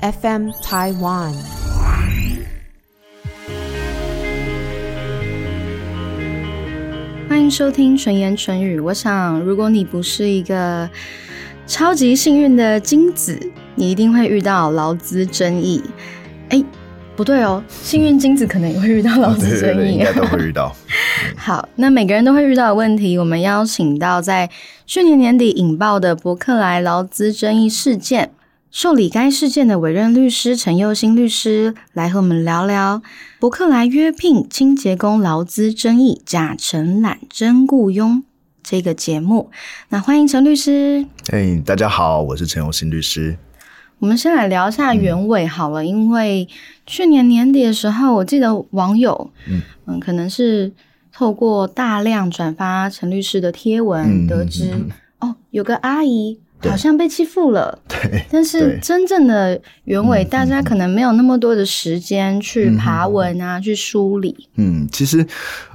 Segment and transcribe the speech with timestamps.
[0.00, 1.32] FM Taiwan。
[7.28, 8.78] 欢迎收听纯言纯语。
[8.78, 10.88] 我想，如果你不是一个
[11.66, 13.38] 超级幸运的金子，
[13.74, 15.82] 你一定会遇到劳资争议。
[16.50, 16.62] 哎，
[17.16, 20.74] 不对哦，幸运金子可能也会遇到劳资争议， 应该都会遇到。
[21.36, 24.50] 好，那每个人都会遇到的问题，我们邀请到在
[24.84, 28.30] 去年年底引爆的伯克莱劳资争议事件，
[28.78, 33.00] 受理该事件的委任律师陈佑新律师来和我们聊聊
[33.40, 38.22] 伯克莱约聘清洁工劳资争议假承揽真雇佣
[38.62, 39.50] 这个节目。
[39.88, 41.06] 那欢迎陈律师。
[41.32, 43.38] 哎，大家好，我是陈佑新律师。
[43.98, 46.46] 我们先来聊一下原委好了，因为
[46.84, 50.74] 去年年底的时候，我记得网友嗯嗯，可能是。
[51.10, 54.70] 透过大量转发陈律师的贴文，得知
[55.18, 57.78] 哦，有个阿姨好像被欺负了。
[57.88, 64.48] 对，但是真正的原委，大家可能没有那么多的时间去爬文啊，去梳理。
[64.56, 65.26] 嗯，其实，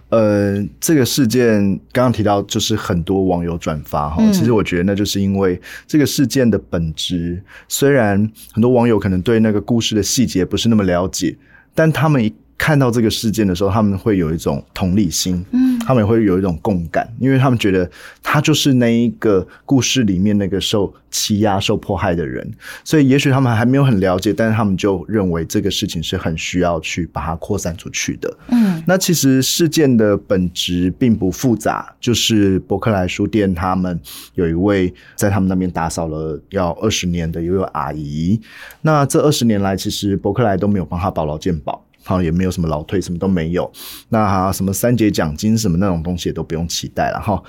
[0.10, 1.62] 呃，这个事件
[1.92, 4.24] 刚刚提到，就是很多网友转发哈。
[4.32, 8.18] 其实我觉得，那就是因为这个事件的本质，虽然
[8.54, 11.36] 很多网友可能对那个故事的细节不是那么了解，
[11.74, 12.34] 但他们一。
[12.62, 17.90] 看到这个事件的时候，他们会有一种同理心，嗯，他们也会有一种共感，因为他们觉得
[18.22, 22.48] 他就是那一个故事里面那个受欺压、受迫害的人，
[22.84, 28.32] 所以也许他们还没有很了解，但是他们就认为这个事情是很需要去把它扩散出去的。
[28.50, 34.00] 嗯，那其实事件的本质并不复杂，就是伯克莱书店他们
[34.36, 38.40] 有一位在他们那边打扫了要二十年的一位阿姨，
[38.84, 41.84] 那这二十年来，其实伯克莱都没有帮他保劳健保。
[42.04, 43.72] 好，也没有什么老退，什么都没有。
[44.10, 47.42] 那什么三节奖金什么那种东西也都不用期待了哈。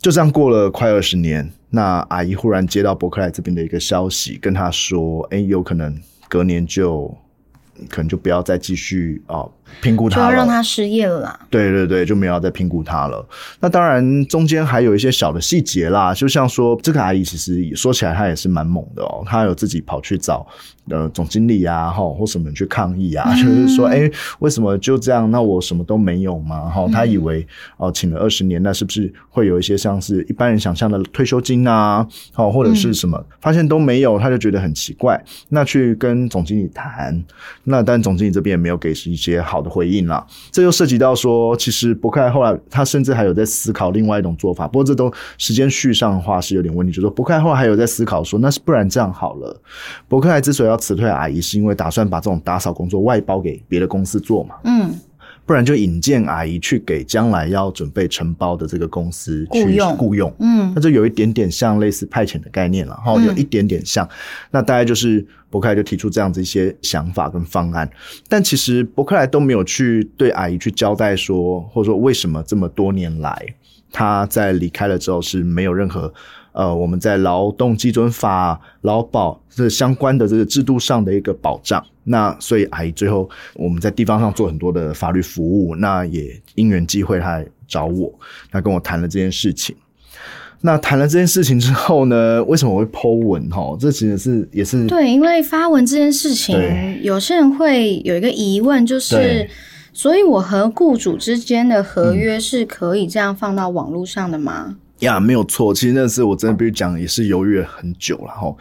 [0.00, 5.96] 就这样过了快二十年，那阿姨忽然接到伯克莱这边的一个消息，跟她说：“哎，有可能
[6.28, 7.16] 隔年就。”
[7.88, 9.48] 可能就不要再继续啊
[9.80, 11.40] 评估他就要让他失业了啦。
[11.48, 13.26] 对对对，就没有再评估他了。
[13.60, 20.46] 那当然中间还有一些小的细节啦，就像说这个阿姨其实说起来她也是蛮猛的哦，她有自己跑去找
[20.88, 24.10] 呃总经理啊哈或什么去抗议啊，就是说哎
[24.40, 25.30] 为什么就这样？
[25.30, 26.68] 那我什么都没有吗？
[26.68, 32.06] 哈，她以为哦请了二十年，那是不是会有一些像是一般人想象的退休金啊？
[32.32, 33.22] 好或者是什么？
[33.40, 35.22] 发现都没有，她就觉得很奇怪。
[35.48, 37.22] 那去跟总经理谈。
[37.64, 49.60] 那但总经理这边也没有给一些好的回应了，这又涉及到说，其实伯克莱后来他甚至还有在思考另外一种做法，不过这都时间续上的话是有点问题，就说伯克莱后来还有在思考说，那是不然这样好了，
[50.08, 54.90] 伯克莱之所以要辞退阿姨，是因为打算把这种打扫工作外包给别的公司做嘛，嗯。
[55.46, 64.08] 不然就引荐阿姨去给将来要准备承包的这个公司雇佣雇佣，嗯，那就有一点点像类似派遣的概念了，哈，有一点点像。
[64.50, 67.90] 那大概就是伯克莱就提出这样子一些想法跟方案，
[68.28, 73.44] 但其实伯克莱都没有去对阿姨去交代说，或者说为什么这么多年来
[73.92, 76.12] 他在离开了之后是没有任何。
[76.52, 88.12] 呃，我们在劳动基准法、劳保这相关的这个制度上的一个保障，那所以阿姨最后我们在地方上做很多的法律服务，那也因缘际会，他来找我，
[88.50, 89.76] 他跟我谈了这件事情。
[90.62, 93.48] 那谈了这件事情之后呢，为什么会剖文？
[93.48, 96.54] 哈，这其实是也是对，因为发文这件事情，
[97.02, 99.48] 有些人会有一个疑问，就是
[99.94, 104.76] 所以我和雇主之间的合约是可以这样放到网络上的吗？
[105.00, 105.74] 呀，没有错。
[105.74, 108.54] 其实那次我真的必须讲，也是犹豫了很久了哈。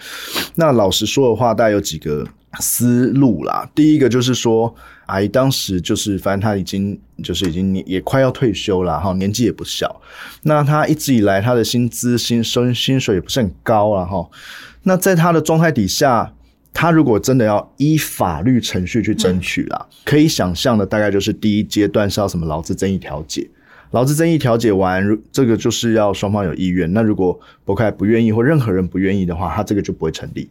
[0.56, 2.26] 那老实说的话，大概有几个
[2.60, 3.70] 思路啦。
[3.76, 4.74] 第一个就是说，
[5.06, 10.02] 阿姨当时就是，反正她已经就是已经也快要退休了哈，年纪也不小。
[10.44, 14.28] 那她一直以来，她的薪资薪薪薪水也不是很高了哈。
[14.84, 16.34] 那在她的状态底下，
[16.74, 23.50] 她如果真的要依法律程序去争取啦，可以想象的大概就是第一阶段是要什么劳资争议调解。
[23.92, 26.92] 劳资争议调解完，这个就是要双方有意愿。
[26.94, 30.48] 那如果伯凯不愿意，或任何人不愿意的话，他这个就不会成立。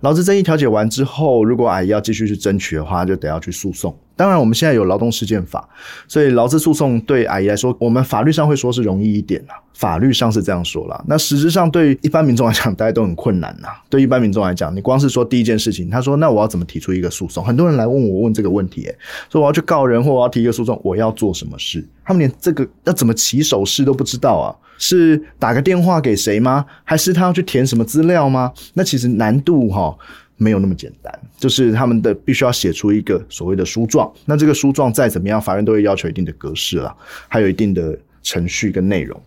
[0.00, 3.96] 劳资争议调解完之后，如果阿姨要继续去争取的话，就得要去诉讼。
[4.16, 5.68] 当然，我们现在有劳动事件法，
[6.06, 9.54] 所以劳资诉讼对阿姨来说，我们法律上会说是容易一点啦。
[9.74, 11.02] 法律上是这样说啦。
[11.08, 13.68] 那实质上对一般民众来讲，大家都很困难呐。
[13.88, 17.44] 对一般民众来讲，你光是说第一件事情，他说那我要怎么提出一个诉讼？
[17.44, 18.88] 很多人来问我问这个问题，
[19.30, 21.84] 说我要去告人或我要提一个诉讼，我要做什么事？
[22.04, 24.54] 他们连这个要怎么起手势都不知道啊？
[24.78, 26.64] 是打个电话给谁吗？
[26.84, 28.52] 还是他要去填什么资料吗？
[28.74, 29.96] 那其实难度哈。
[30.42, 36.94] 没有那么简单，就是他们的必须要写出一个所谓的书状，那这个书状再怎么样，法院都会要求一定的格式了，
[37.28, 39.20] 还有一定的程序跟内容。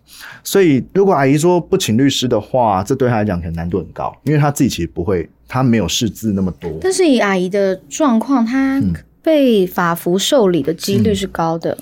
[0.44, 6.78] 所以，如果阿姨说不请律师的话，这对她来讲可能难度很高，因为她自己其实不会，她没有识字那么多。
[6.80, 8.82] 但是以阿姨的状况，她
[9.22, 11.76] 被法服受理的几率是高的。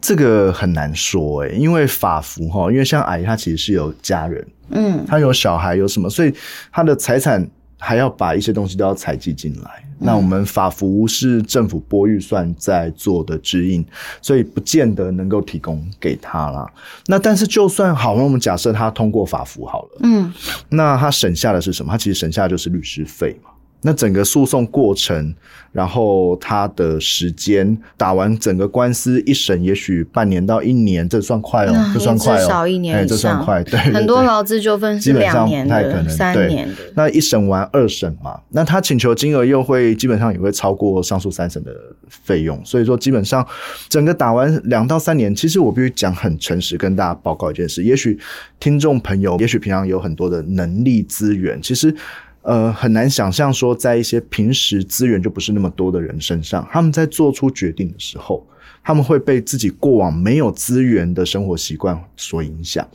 [0.00, 6.32] 这个很难说诶、因为法服哈，因为像阿姨她其实是有家人，嗯，她有小孩有什么，所以
[6.70, 7.46] 她的财产
[7.84, 9.84] 还要把一些东西都要采集进来。
[9.98, 13.84] 那我们法服是政府拨预算在做的指引，
[14.20, 16.70] 所以不见得能够提供给他啦。
[17.06, 20.32] 那但是就算好，那我们假设他通过法服好了，嗯，
[20.68, 21.92] 那他省下的是什么？
[21.92, 23.50] 他其实省下的就是律师费嘛。
[23.86, 25.34] 那整个诉讼过程，
[25.70, 36.74] 然后他的时间打完整个官司一审，也许半年到一年，这算快哦，那这算快哦，至少一年哎以上这算快，对，很多对劳资纠纷是两年的、三年的。
[36.94, 41.70] 那一审完二审嘛，那他请求金额又会基本上也会超过上诉三审的
[42.08, 43.46] 费用，所以说基本上
[43.90, 48.18] 整个打完两到三年，其实我必须讲很诚实跟大家报告一件事，也许
[48.58, 51.94] 听众朋友，也许平常有很多的能力资源，其实。
[52.44, 58.46] 呃，很难想象说，在一些平时资源就不是那么多的人身上，他们在做出决定的时候，
[58.82, 62.86] 他们会被自己过往没有资源的生活习惯所影响。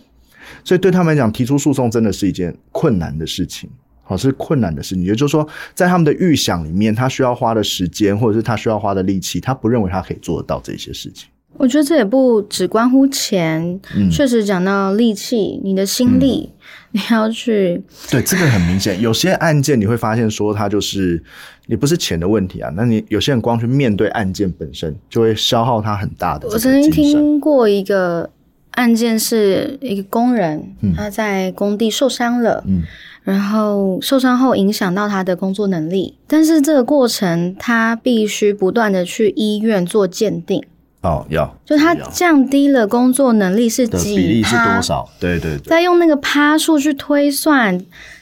[0.63, 3.67] 所以对他们来讲，提出诉讼真的是一件困难的事情，
[4.03, 5.03] 好是困难的事情。
[5.03, 11.27] 也就是说，在他们的预想里面，他需要花的时间，或者是他需要花的力气，他不认为他可以做得到这些事情。
[11.57, 16.49] 我觉得这也不只关乎钱，嗯确实讲到力气，你的心力，
[16.91, 18.99] 你要去对，这个很明显。
[19.01, 21.21] 有些案件你会发现说，它就是
[21.67, 26.89] 你不是钱的问题啊，那你有些人光去面对案件本身，就会消耗他很大的我曾经。
[26.91, 28.29] 听过一个
[28.71, 32.83] 案件，是一个工人、嗯他在工地受伤了，嗯
[33.23, 40.63] 然后受伤后影响到他的工作能力，但是这个过程他必须不断的去医院做鉴定，
[41.01, 45.09] 哦，要就他降低了工作能力是的几比例是趴多少？
[45.19, 45.69] 对对对。
[45.69, 47.79] 再用那个趴数去推算，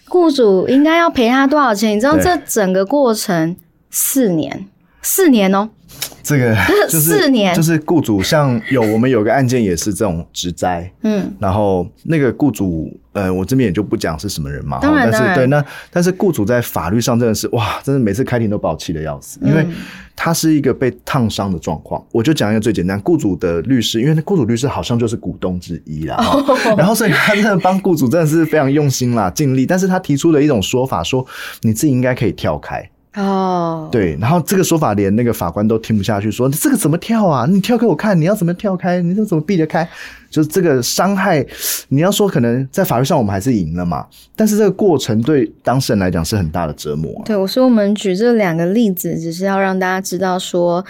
[0.08, 1.96] 雇主应该要赔他多少钱？
[1.96, 3.56] 你知道对这整个过程
[3.90, 4.68] 四年，
[5.02, 5.70] 四年哦，
[6.28, 6.56] 这个
[6.90, 7.56] 就是四年。
[7.56, 19.76] 就是雇主像有我们有个案件也是这种职灾，嗯，然后那个雇主，呃，我这边也就不讲是什么人嘛，但是对，那但是雇主在法律上真的是哇，真的每次开庭都把我气的要死，因为嗯。
[20.20, 22.04] 他是一个被烫伤的状况。
[22.12, 26.58] 我就讲一个最简单，雇主的律师，因为那雇主律师好像就是股东之一啦，哦。
[26.76, 31.24] 然后所以他真的帮雇主真的是非常用心啦，尽力，但是他提出了一种说法，说
[31.62, 32.90] 你自己应该可以跳开。
[33.18, 37.48] 哦，对，然后这个说法连那个法官都听不下去，说这个怎么跳啊？
[37.50, 39.02] 你跳给我看，你要怎么跳开？
[39.02, 39.88] 你这怎么避得开？
[40.30, 41.44] 就是这个伤害，
[41.88, 44.06] 你要说可能在法律上我们还是赢了嘛，
[44.36, 47.26] 但是这个过程对当事人来讲是很大的折磨、啊。
[47.26, 50.86] 对，我说我们举这两个例子，只是要让大家知道说，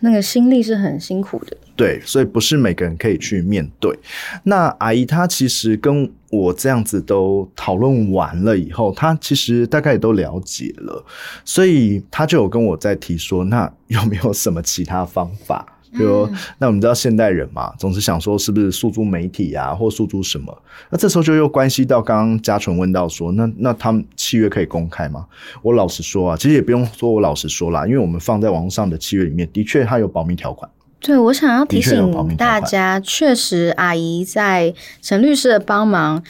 [0.00, 1.56] 那个心力是很辛苦的。
[1.76, 3.96] 对，所以不是每个人可以去面对。
[4.42, 11.04] 那阿姨她其实跟我这样子都讨论完了以后，他其实大概也都了解了，
[11.44, 15.66] 所以他就有跟我在提说，那有没有什么其他方法？
[15.90, 20.62] 比如，嗯那我们知道现代人嘛，总是想说是不是诉诸媒体啊，或诉诸什么？
[20.90, 25.26] 那这时候就又关系到刚刚嘉纯问到说，那那他们契约可以公开吗？
[25.62, 30.70] 我老实说啊，其实也不用说我老实说啦，因为我们放在网络上的契约里面，的确它有保密条款。
[31.00, 36.22] 对，我想要提醒大家，确实阿姨在陈律师的帮忙，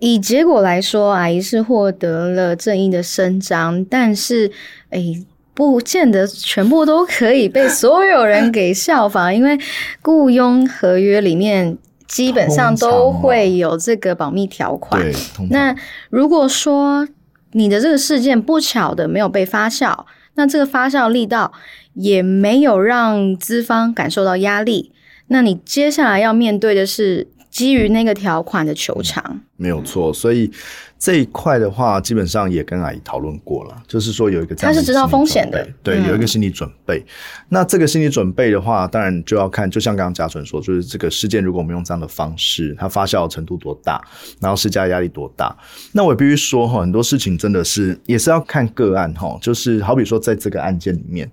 [0.00, 4.50] 以结果来说，阿姨是获得了正义的伸张，但是，
[4.90, 5.24] 诶。
[5.54, 9.58] 不见得全部都可以被 所有人给效仿，因为
[10.02, 15.04] 雇佣合约里面基本上都会有这个保密条款。
[15.50, 15.74] 那
[16.10, 17.08] 如果说
[17.50, 19.92] 你的这个事件不巧的没有被发酵，
[20.38, 21.52] 那这个发酵力道
[21.94, 24.92] 也没有让资方感受到压力，
[25.26, 29.40] 那你接下来要面对的是基于那个条款的球场。
[29.60, 30.48] 没有错，所以
[31.00, 37.04] 这一块的话，基本上也跟阿姨讨论过了，就是说有一个他是知道风险的对，嗯有一个心理准备。
[37.48, 44.00] 那这个心理准备的话，当然就要看，就像刚刚嘉纯说，就是这个事件，如果我们用这样的方式，它发酵的程度多大，
[44.40, 45.56] 然后施加压力多大，
[45.90, 51.28] 那我也必须说哈，很多事情真的是也是要看个案哈，就是好比说在这个案件里面，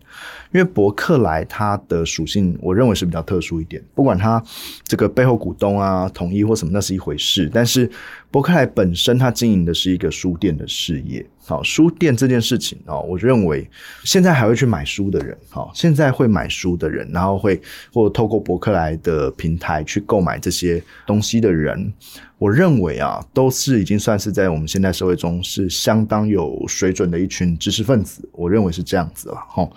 [0.51, 4.41] 因为伯克莱它的属性，我认为是比较特殊一点，不管它
[4.87, 7.89] 这个背后股东啊、统一或什么，那是一回事，但是
[8.31, 11.25] 伯克莱本身它经营的是一个书店的事业。
[11.47, 13.69] 好，书店这件事情哦，我认为
[14.03, 17.61] 现在还会去买书的人，好，现在会买书的人，然后会
[17.93, 21.93] 或透过伯克莱的平台去购买这些东西的人，
[22.39, 29.69] 我认为啊，都是已经算是在我们现代社会中是相当有水准的一群知识分子，我认为是这样子了，哈。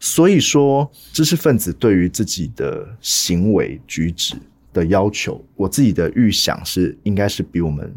[0.00, 4.34] 所以说，知识分子对于自己的行为举止
[4.72, 7.92] 的要求，我自己的预想是应该是比我们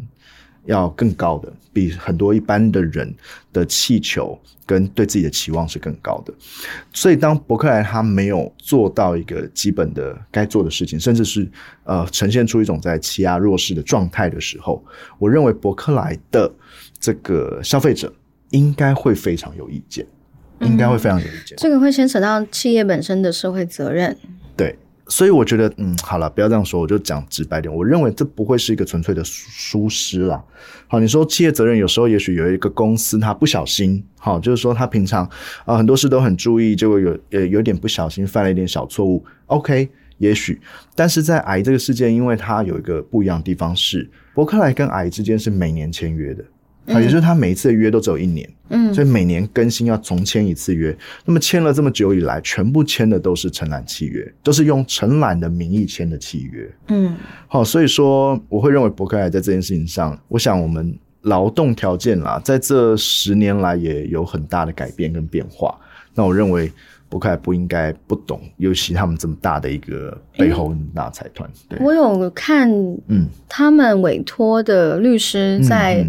[0.64, 3.14] 要更高的，比很多一般的人
[3.52, 6.34] 的气球跟对自己的期望是更高的。
[6.92, 11.48] 所以当伯克莱他没有做到一个基本的该做的事情，甚至是
[11.84, 14.84] 呃呈现出一种在欺压弱势的状态的时候，
[15.18, 16.52] 我认为伯克莱的
[16.98, 18.12] 这个消费者
[18.50, 20.04] 应该会非常有意见，
[20.60, 21.56] 应该会非常有意见。
[21.58, 24.18] 这个会牵扯到企业本身的社会责任。
[25.08, 27.72] 所以我觉得，嗯，好了，不要这样说，我就讲直白点。
[27.72, 30.42] 我认为这不会是一个纯粹的疏失啦。
[30.88, 35.28] 好，你说企业责任，有时候也许有一个公司他不小心，好，就是说他平常
[35.64, 39.24] 啊很多事都很注意，结果有呃有点不小心犯了一点小错误。
[39.46, 40.60] OK，也许，
[40.94, 46.44] 但是在癌这个事件，因为它有一个不一样的地方是，伯克莱跟癌之间是每年签约的。
[46.86, 50.96] 啊，也就是他每一次的约都只有一年，嗯，所以每年更新要重签一次约。
[51.24, 57.16] 那么签了这么久以来，全部签的都是承揽契约，都是用承揽的名义签的契约，嗯，
[57.48, 65.76] 好，所以说我会认为伯克莱在这件事情上，我想我们劳动条件啦，在这十年来也有很大的改变跟变化。
[66.14, 66.72] 那我认为
[67.08, 71.50] 伯克莱不应该不懂，尤其他们这么大的一个背后大财团。
[71.68, 72.70] 对，我有看，
[73.08, 76.06] 嗯，他们委托的律师在。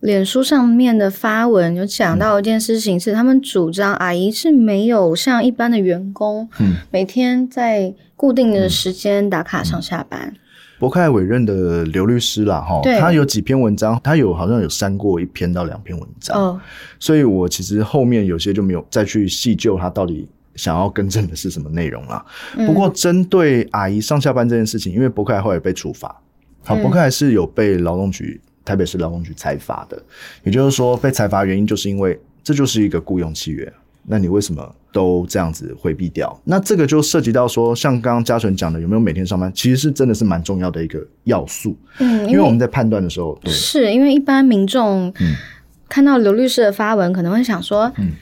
[0.00, 10.32] 脸书上面的发文有讲到一件事情，是他们主张阿姨是没有像一般的员工，嗯，每天在固定的时间打卡上下班。
[10.78, 16.60] 博克委任的刘律师啦，哈，他有几篇文章，他有好像有删过一篇到两篇文章，哦，
[17.00, 22.24] 所以我其实后面有些就没有再去细究他到底想要更正的是什么内容了。
[22.64, 26.14] 不过针对阿姨上下班这件事情，因为博克后来被处罚，
[26.62, 28.40] 好，博克是有被劳动局。
[28.68, 29.98] 台北市劳工局裁罚的，
[30.44, 33.72] 也就是说被裁罚原因就是因为这就是一个雇佣契约，
[34.06, 36.38] 那你为什么都这样子回避掉？
[36.44, 41.74] 那这个就涉及到说，像刚刚嘉纯讲的，有没有每天上班，其实是真的是蛮重要的一个要素。
[41.98, 45.10] 嗯，因为我们在判断的时候，是因为一般民众
[45.88, 48.12] 看到刘律师的发文，可能会想说，嗯。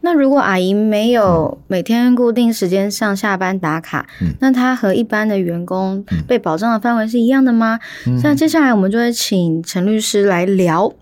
[0.00, 4.06] 哎，那如果阿姨没有每天固定时间上下班打卡，
[4.40, 7.78] 那她和一般的员工被保障的范围是一样的吗？
[8.22, 10.92] 那接下来我们就会请陈律师来聊，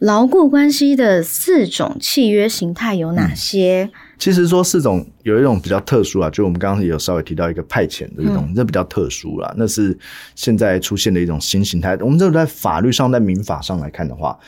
[0.00, 3.90] 牢固关系的四种契约形态有哪些？
[4.18, 9.96] 其实说四种有一种比较特殊啊，就我们刚刚也有稍微提到一个派遣的一种，这比较特殊啦，那是
[10.34, 11.96] 现在出现的一种新形态。
[12.00, 14.38] 我们这个在法律上，在民法上来看的话，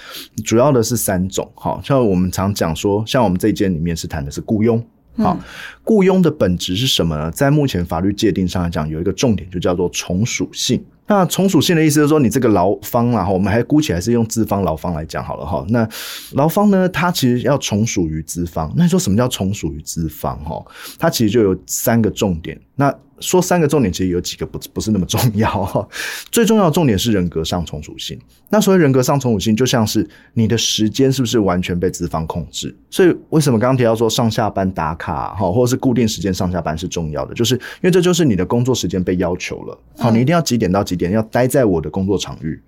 [0.44, 1.50] 主要的是三种。
[1.54, 4.82] 哈，像我们常讲说，像我们这一间里面是谈的是雇佣。
[5.18, 5.38] 好，
[5.82, 7.30] 雇佣的本质是什么呢？
[7.30, 10.84] 在目前法律界定上来讲，有一个重点就叫做从属性。
[11.06, 15.64] 那从属性的意思就是说，你这个劳方啊，我们还姑且还是用资方劳方来讲好了哈。
[15.68, 15.88] 那
[16.32, 18.72] 劳方呢，它其实要从属于资方。
[18.76, 20.36] 那你说什么叫从属于资方？
[20.44, 20.64] 哈，
[20.98, 22.60] 它其实就有三个重点。
[22.76, 25.88] 那说三个重点，其实有几个不不是那么重要哈。
[26.30, 28.18] 最重要的重点是人格上从属性。
[28.50, 32.76] 那所谓人格上从属性，就像是你的时间是不是完全被资方控制？
[32.90, 37.32] 所以为什么刚刚提到说上下班打卡哈，或者是固定时间上下班是重要的？
[37.32, 39.78] 就是因为这就是你的工作时间被要求了。
[39.96, 42.60] 好，你一定要几点到几点要待在我的工作场域。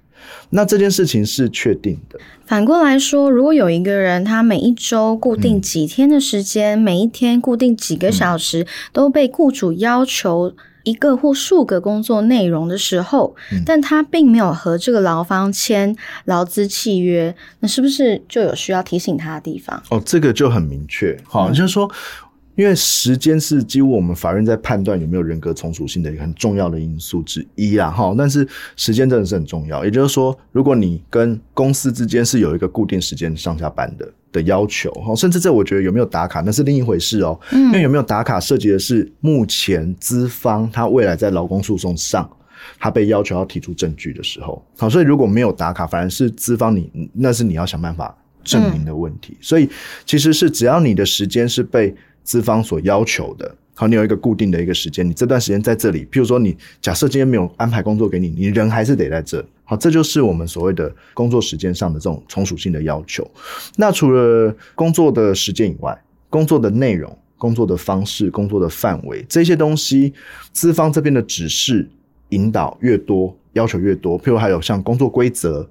[0.51, 2.19] 那这件事情是确定的。
[2.47, 15.95] 反过来说，如果有一个人，他每一周固定几天的时间，每一天固定几个小时，都被雇主要求一个或数个工作内容的时候，但他并没有和这个劳方签
[16.25, 19.83] 劳资契约，那是不是就有需要提醒他的地方？
[19.91, 21.91] 哦，这个就很明确，好，就是说。
[22.59, 28.13] 因为时间是几乎我们法院在判断有没有人格从属性的一个很重要的因素之一啊，哈。
[28.19, 37.39] 但是时间真的是很重要，也就是说，如果你跟公司之间是有一个固定时间上下班的的要求，哈，甚至这我觉得有没有打卡那是另一回事哦。
[37.53, 42.29] 因为有没有打卡涉及的是目前资方他未来在劳工诉讼上
[42.81, 48.13] 他被要求要提出证据的时候，好，所以如果没有打卡，反而是资方你那是你要想办法
[48.43, 49.37] 证明的问题。
[49.41, 49.71] 所以
[50.05, 51.95] 其实是只要你的时间是被
[52.29, 56.05] 资方所要求的，好，你有一个固定的一个时间，你这段时间在这里。
[56.13, 59.43] 譬如说，你假设今天没有安排工作给你，你人还是得在这。
[59.65, 63.27] 好，这就是我们所谓的工作时间上的这种从属性的要求。
[63.77, 70.13] 那除了工作的时间以外，工作的内容、工作的方式、工作的范围这些东西，
[70.53, 71.89] 资方这边的指示
[72.29, 74.21] 引导越多，要求越多。
[74.21, 75.67] 譬如还有像工作规则。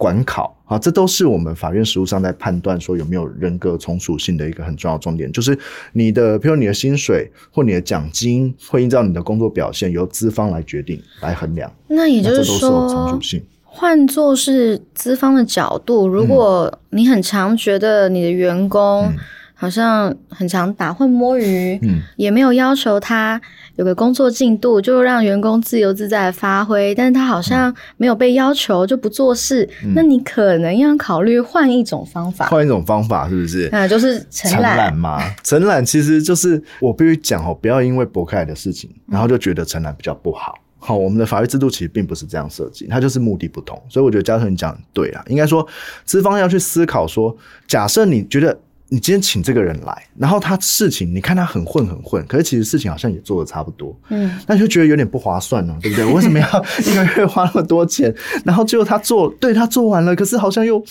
[0.00, 5.58] 管考啊，这都是我们法院实务上在判断说有没有人格从属性的一个很重要重点，就是
[5.92, 11.70] 你的，譬如你的薪水或你的奖金，会依照你的工作表现由资方来决定来衡量。
[11.86, 19.12] 那也就是说，从属性换作是资方的角度，如果你很常觉得你的员工。
[19.60, 23.38] 好像很常打混摸鱼，嗯，也没有要求他
[23.76, 26.94] 有个工作进度，就让员工自由自在的发挥。
[26.94, 33.68] 但是他好像没有被要求就不做事，那你可能要考虑换一种方法，换一种方法是不是？
[33.70, 40.54] 那就是承承揽揽嘛，承揽 其实就是我必须讲哦，不要因为博客来的事情，然后就觉得承揽比较不好。
[40.78, 43.78] 好，我们的法律制度其实并不是这样设计，它就是目的不同。
[43.90, 45.66] 所以我觉得嘉诚你讲得对啊，应该说
[46.06, 47.36] 资方要去思考说，
[47.68, 48.58] 假设你觉得
[48.92, 56.04] 你今天请这个人来，然后他事情你看他很混很混，可是其实事情好像也做的差不多，嗯，那你就觉得有点不划算了，对不对？
[56.04, 56.64] 我为什么要？
[56.80, 58.12] 一个月花那么多钱，
[58.44, 60.82] 然后结果他做对他做完了，可是好像又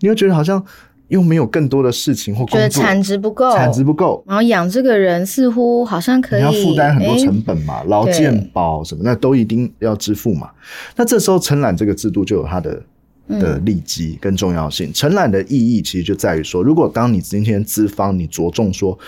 [0.00, 0.60] 你又觉得好像
[1.08, 10.50] 又没有更多的事情或觉得工作，产值不够，产值不够，然后养这个人似乎好像可以你要负担很多成本嘛，劳健保什么那都一定要支付嘛。
[10.96, 12.82] 那这时候承揽这个制度就有它的嗯
[13.28, 14.92] 的利基跟重要性。
[14.92, 18.98] 承揽的意义其实就在于说，如果当你今天资方你着重说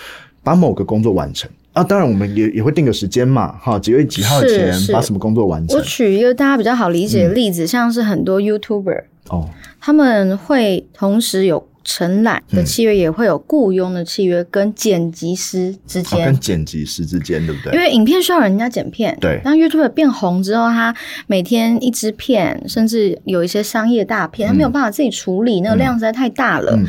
[0.43, 1.49] 把某个工作完成。
[1.71, 5.83] 啊，当然，我们也也会定个时间嘛，哈，几月几号前把什么工作完成我？
[5.83, 9.47] 举一个大家比较好理解的例子，像是很多 YouTuber，哦，
[9.79, 16.25] 他们会同时有承揽的契约，也会有雇佣的契约，跟剪辑师之啊间。
[16.25, 17.73] 跟剪辑师之间，对不对？
[17.73, 20.95] 因为影片需要人家剪片，对当 YouTube 变红之后，他
[21.27, 26.73] 每天一支片，甚至有一些商业大片，他没有办法自己处理，那个量实在太大了。
[26.75, 26.85] 嗯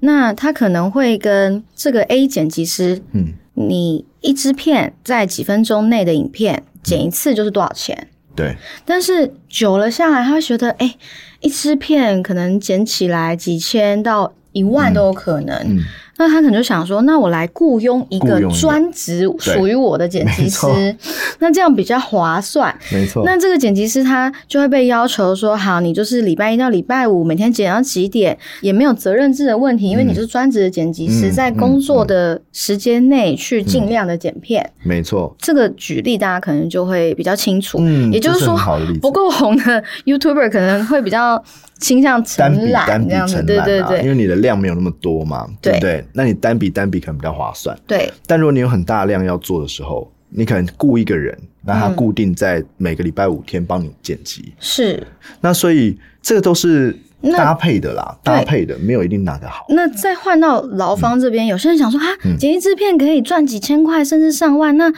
[0.00, 8.08] 那他可能会跟这个 A 剪辑师，嗯，你一支片在几分钟内的影片剪一次就是多少钱？
[8.34, 10.94] 对，但是久了下来，他会觉得，哎、
[11.40, 15.56] 一支片可能捡起来几千到一万都有可能。
[15.64, 15.84] 嗯，
[16.16, 20.96] 那他可能就想说，那我来雇佣一个专职属于我的剪辑师，
[21.40, 22.74] 那这样比较划算。
[22.92, 23.22] 没错。
[23.24, 34.70] 那这个剪辑师他就会被要求说，好，你就是礼拜一到礼拜五每天剪到几点，也没有责任制的问题，因为你是专职的剪辑师，嗯在工作的时间内去尽量的剪片。
[34.82, 37.78] 没错，这个举例大家可能就会比较清楚。
[37.80, 38.56] 嗯，也就是说
[39.00, 41.42] 不够红的 YouTuber 可能会比较
[41.84, 46.04] 倾向单承揽笔单笔这样子，承揽啊，对对对因为你的量没有那么多嘛，对不对对？
[46.14, 47.76] 那你单笔单笔可能比较划算。
[47.86, 54.54] 对，但如果你有很大量要做的时候，你可能雇一个人，让他嗯固定在每个礼拜五天帮你剪辑。
[54.58, 55.06] 是。
[55.42, 56.96] 那所以这个都是
[57.36, 59.66] 搭配的啦，搭配的没有一定哪个好。
[59.68, 64.90] 那再换到劳方这边，有些人想说啊，嗯剪辑制片可以赚几千块，甚至上万，那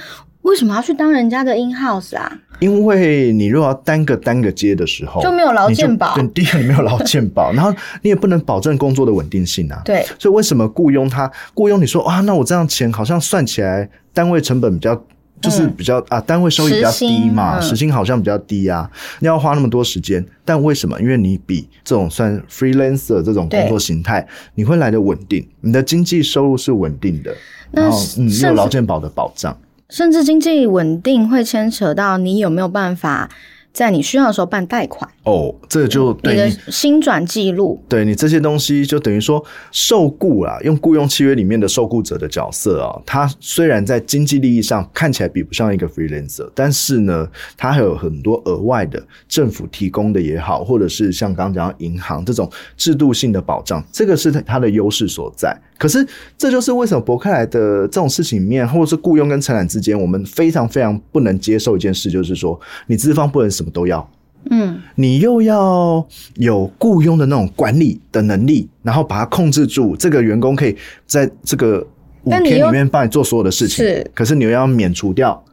[0.47, 2.33] 为什么要去当人家的 in house 啊？
[2.61, 7.71] 因为你如果要单个单个接的时候，就没有劳健保对，第一个你没有劳健保， 然后
[8.03, 9.83] 你也不能保证工作的稳定性啊。
[9.85, 11.31] 对，所以为什么雇佣他？
[11.55, 15.05] 雇佣你说啊，那我这样钱好像算起来单位成本比较。
[15.39, 20.99] 就是比较、啊，单位收益比较低嘛，嗯时薪好像比较低啊，你要花那么多时间，但为什么？
[20.99, 27.37] 因为你比这种算 freelancer 这种工作形态，你会来的稳定，你的经济收入是稳定的，
[27.71, 29.55] 然后嗯，你有劳健保的保障，
[29.89, 33.31] 甚至经济稳定会牵扯到你有没有办法
[33.77, 37.79] 在你需要的时候办贷款，哦，这个就你的对你薪转记录。
[37.87, 55.55] 对你这些东西，就等于说受雇啊，用雇佣契约里面的受雇者的角色啊，他虽然在经济利益上看起来比不上一个 freelancer，但是呢，他还有很多额外的政府提供的也好，或者是像刚刚讲到银行这种制度性的保障，这个是他的优势所在。
[55.79, 56.07] 可是
[56.39, 64.09] 这就是为什么伯克莱的这种事情里面，或者是雇佣跟承揽之间，我们非常非常不能接受一件事，就是说你资方不能什么都要。
[64.49, 71.85] 嗯，你又要有雇佣的那种管理的能力，然后把它控制住，这个员工可以在这个
[72.23, 73.85] 五天里面帮你做所有的事情。
[73.85, 75.45] 是可是你又要免除掉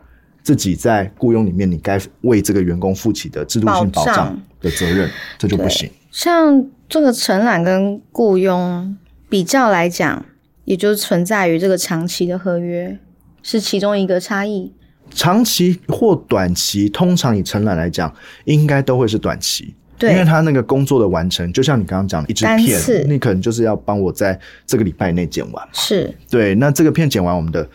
[0.44, 5.90] 自己在雇佣里面你该为这个员工负起的制度性保障保障的责任，这就不行。
[6.12, 8.96] 像这个承揽跟雇佣
[9.28, 10.24] 比较来讲，
[10.66, 13.00] 也就存在于这个长期的合约
[13.42, 14.72] 是其中一个差异。
[15.14, 18.14] 长期或短期，通常以承揽来讲，
[18.46, 19.74] 应该都会是短期。
[19.96, 25.68] 对因为他那个工作的完成，就像你刚刚讲的一支单次片，你可能就是要帮我在这个礼拜内剪完。
[25.72, 27.66] 是对，那这个片剪完，我们的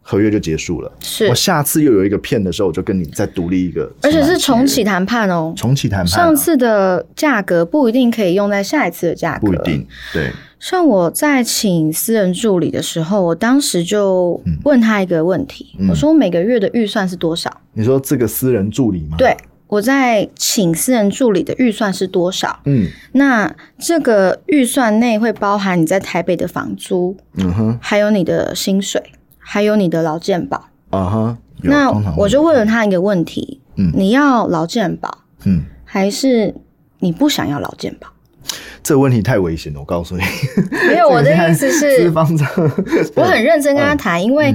[0.00, 0.90] 合约就结束了。
[1.00, 5.52] 是我，下次又有一个片的时候，我就跟你再独立一个，而且是重启谈判哦。
[5.56, 9.86] 重启谈判啊、上次的价格不一定可以用在下一次的价格，不一定。
[10.12, 10.30] 对，
[10.64, 17.50] 像我在请私人助理的时候，我当时就问他一个问题，嗯我说每个月的预算是多少？
[17.74, 22.60] 你说这个私人助理吗？，对，我在请私人助理的预算是多少？
[22.64, 29.02] 嗯那这个预算内会包含你在台北的房租，嗯哼还有你的薪水，
[29.36, 30.70] 还有你的劳健保。
[30.88, 31.38] 啊哈。
[31.60, 36.54] 那我就问了他一个问题：嗯你要劳健保，嗯，还是
[37.00, 38.08] 你不想要劳健保？
[38.82, 40.22] 这个问题太危险了，我告诉你。
[40.88, 42.10] 没有， 我的意思是
[43.16, 44.52] 我很认真跟他 谈，因为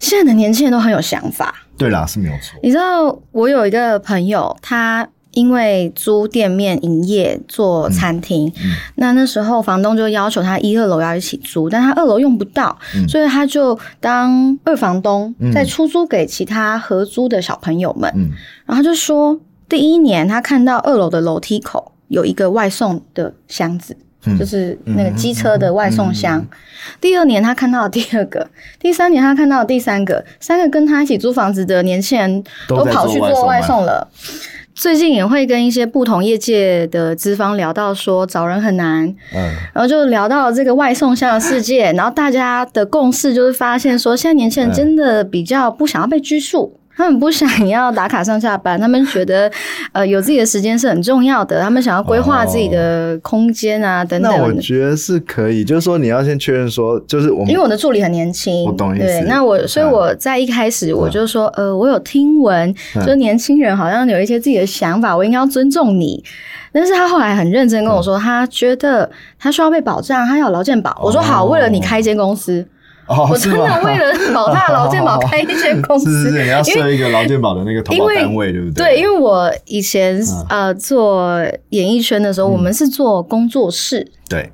[0.00, 1.54] 现在的年轻人都很有想法。
[1.78, 2.58] 对啦，是没有错。
[2.62, 8.50] 你知道，我有一个朋友，他因为租店面营业做餐厅，
[8.94, 18.10] 那那时候房东就要求他一二楼要一起租，但他二楼用不到，所以他就当二房东，再出租给其他合租的小朋友们。
[18.16, 18.30] 嗯
[18.64, 23.96] 然后他就说，第一年他看到二楼的楼梯口有一个外送的箱子。
[24.28, 26.44] 嗯就是那个机车的外送箱。
[27.00, 34.08] 第二年他看到了第二个，第三年他看到了第三个，三个跟他一起租房子的年轻人都跑去做外送吗做外送了。
[34.74, 46.76] 最近也会跟一些不同业界的资方聊到说找人很难，嗯，然后就聊到这个外送箱的世界，然后大家的共识就是发现说，现在年轻人真的比较不想要被拘束。
[46.96, 49.50] 他们不想要打卡上下班，他们觉得，
[49.92, 51.60] 呃，有自己的时间是很重要的。
[51.60, 54.52] 他们想要规划自己的空间啊，等那我。
[54.54, 66.24] 觉得是可以，就是说你要先确认说，就是我们因为我的助理很年轻，我懂意思对，那我所以我在一开始我就说，呃，我有听闻，就是年轻人好像有一些自己的想法，我应该要尊重你。
[66.72, 70.98] 但是他后来很认真跟我说，他觉得他需要被保障，他要劳健保。
[71.02, 72.66] 我说好，为了你开一间公司，
[73.06, 80.46] 哦，我真的为了保他的劳健保开一间公司，是是是，你要设一个劳健保的那个投保单位，对不对，对因为为我以前、嗯。
[80.48, 81.30] 呃做
[81.70, 84.50] 演艺圈的时候，我们是做工作室，对。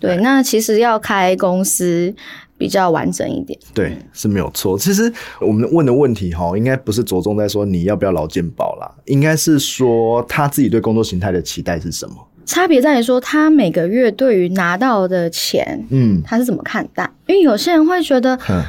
[0.00, 2.14] 对，那其实要开公司
[2.58, 3.58] 比较完整一点。
[3.72, 4.78] 对是没有错。
[4.78, 12.14] 其实我们问的问题哈，应该不是着重在说你要不要劳健保啦，应该是说他自己对工作形态的期待是什么。
[12.44, 17.08] 差别在于说，他每个月对于拿到的钱，嗯他是怎么看待？
[17.26, 18.62] 因为有些人会觉得，哼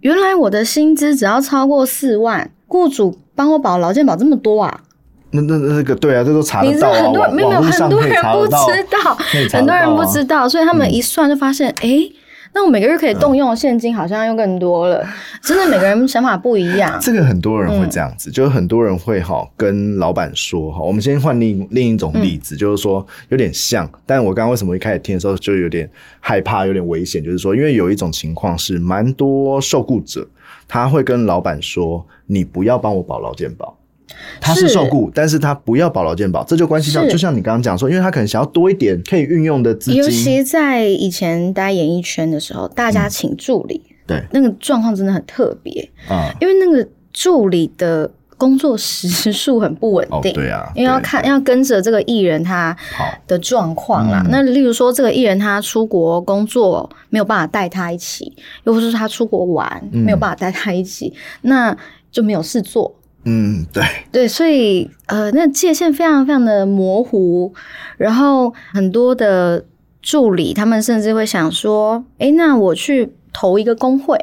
[0.00, 4.80] 原来我的薪资只要超过四万，雇主帮我保劳健保这么多啊！
[5.30, 9.16] 那那那个对啊，这都查你知道得到啊，很多没有很多人不知道，
[9.50, 12.12] 很多人不知道，所以他们一算就发现，诶，
[12.54, 15.04] 那我每个月可以动用的现金好像又更多了。
[15.42, 16.96] 真的每个人想法不一样。
[17.00, 25.90] 这个很多人嗯会这样子，就是很多人会哈跟老板说哈，我们先换另另一种例嗯子，就是说有点像，但我刚刚为什么一开始听的时候就有点
[26.20, 30.26] 害怕，有点危险，就是说，因为有一种情况是蛮多受雇者
[30.68, 33.76] 他会跟老板说，你不要帮我保劳健保。
[34.40, 34.74] 他是是。
[34.74, 44.22] 受雇，但是他不要保劳健保，这就关系到，就像你刚刚讲说，因为他可能想要多一点可以运用的资金，尤其在以前待演艺圈的时候，大家请助理，对。
[44.32, 50.32] 那个状况真的很特别，啊、因为那个助理的工作时数很不稳哦，定。
[50.32, 52.76] 对啊，因为要看要跟着这个艺人他
[53.28, 54.22] 的状况啦。
[54.24, 54.30] 嗯。
[54.30, 60.00] 那例如说，这个艺人他出国工作没有办法带他一起，又或是他出国玩、嗯。
[60.00, 61.76] 没有办法带他一起，那
[62.10, 62.92] 就没有事做。
[63.24, 63.82] 嗯，对，
[64.12, 67.52] 对，所以呃，那界限非常非常的模糊，
[67.96, 69.64] 然后很多的
[70.02, 74.16] 助理他们甚至会想说，诶，那我去投一个工会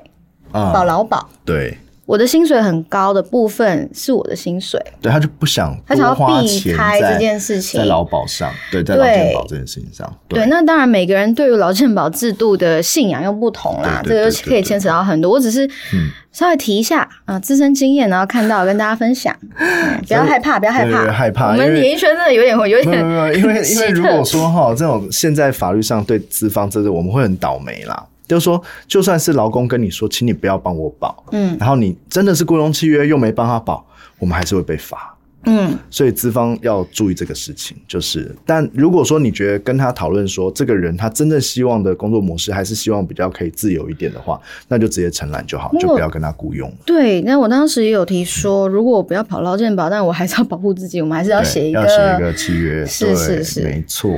[0.51, 1.77] 啊、保劳保，对，
[2.11, 7.79] 我的薪水很高的部分是我的薪水，对，他就不想他想要避开这件事情。
[7.79, 15.31] 在劳保上，对，在劳健保这件事情上，对，那当然每个人对于劳健保制度的信仰又不同啦，这个可以牵扯到很多。
[15.31, 16.09] 我只是嗯。
[16.33, 22.97] 稍微提一下啊，自身经验，然后看到跟大家分享，嗯 不要害怕，不要害对怕，对害怕我们演艺圈真的有点有没有点
[23.35, 28.01] 因为因为如果说哈，这种现在法律上对资方这个我们会很倒霉啦。
[28.31, 33.85] 就是说，就算是劳工跟你说，请你不要帮我保，嗯然后你真的是雇佣契约又没帮他保，
[34.19, 35.17] 我们还是会被罚。
[35.43, 44.39] 嗯所以资方要注意这个事情，就是，但如果说你觉得跟他讨论说，这个人他真正希望的工作模式，还是希望比较可以自由一点的话，
[44.69, 46.71] 那就直接承揽就好，就不要跟他雇佣。
[46.85, 47.21] 对。
[47.23, 54.15] 那我当时也有提说，如果我不要跑劳健保，但我还是要保护自己，我们还是要对写一要写一个契约，是对是是没错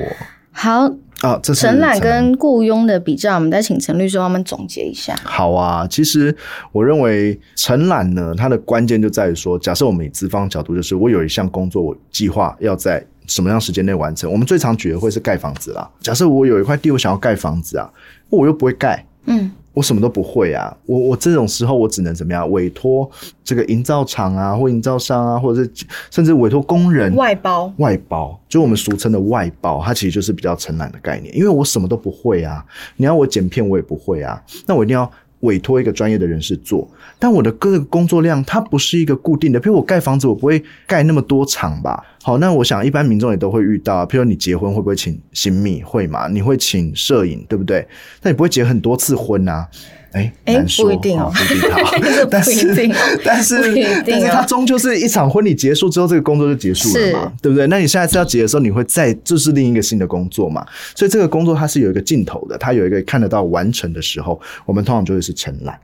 [0.54, 0.90] 好
[1.22, 1.40] 啊。
[1.42, 5.16] 这是承揽跟雇佣的比较，我们再请陈律师帮我们总结一下。
[5.24, 6.36] 好啊，其实
[6.72, 14.30] 我认为承揽呢，它的关键就在于说，假设我们以资方角度，就是我有一项工作，我计划要在什么样时间内完成。
[14.30, 15.90] 我们最常举的会是盖房子啦。
[16.02, 17.90] 假设我有一块地，我想要盖房子啊，
[18.30, 22.50] 我又不会盖，嗯，我什么都不会啊，我我这种时候我只能怎么样？
[22.52, 23.10] 委托
[23.44, 25.72] 这个营造厂啊，或营造商啊，或者是
[26.12, 31.36] 甚至委托工人外包，外包，就我们俗称的外包，它其实就是比较承揽的概念。
[31.36, 32.64] 因为我什么都不会啊，
[32.98, 35.10] 你要我剪片我也不会啊，那我一定要
[35.44, 36.86] 委托一个专业的人士做。
[37.18, 42.04] 但我的各个工作量它不是一个固定的，比如我盖房子，我不会盖那么多场吧？
[42.22, 46.28] 好，那我想一般民众也都会遇到啊，譬如你结婚会不会请新密会嘛？
[46.28, 47.88] 你会请摄影对不对？
[48.22, 49.68] 那你不会结很多次婚啊？
[50.14, 51.32] 哎，哎难说不一定哦。
[51.34, 51.70] 不一定
[52.32, 52.92] 但是
[53.24, 54.04] 但是不一定哦。
[54.08, 57.68] 但是它终究是一场婚礼结束之后，这个工作就结束了嘛，对不对？
[57.68, 65.78] 那你下一次要结的时候，你会再就是另一个新的工作嘛，所以这个工作它是有一个尽头的，它有一个看得到完成的时候，我们通常就会是承揽。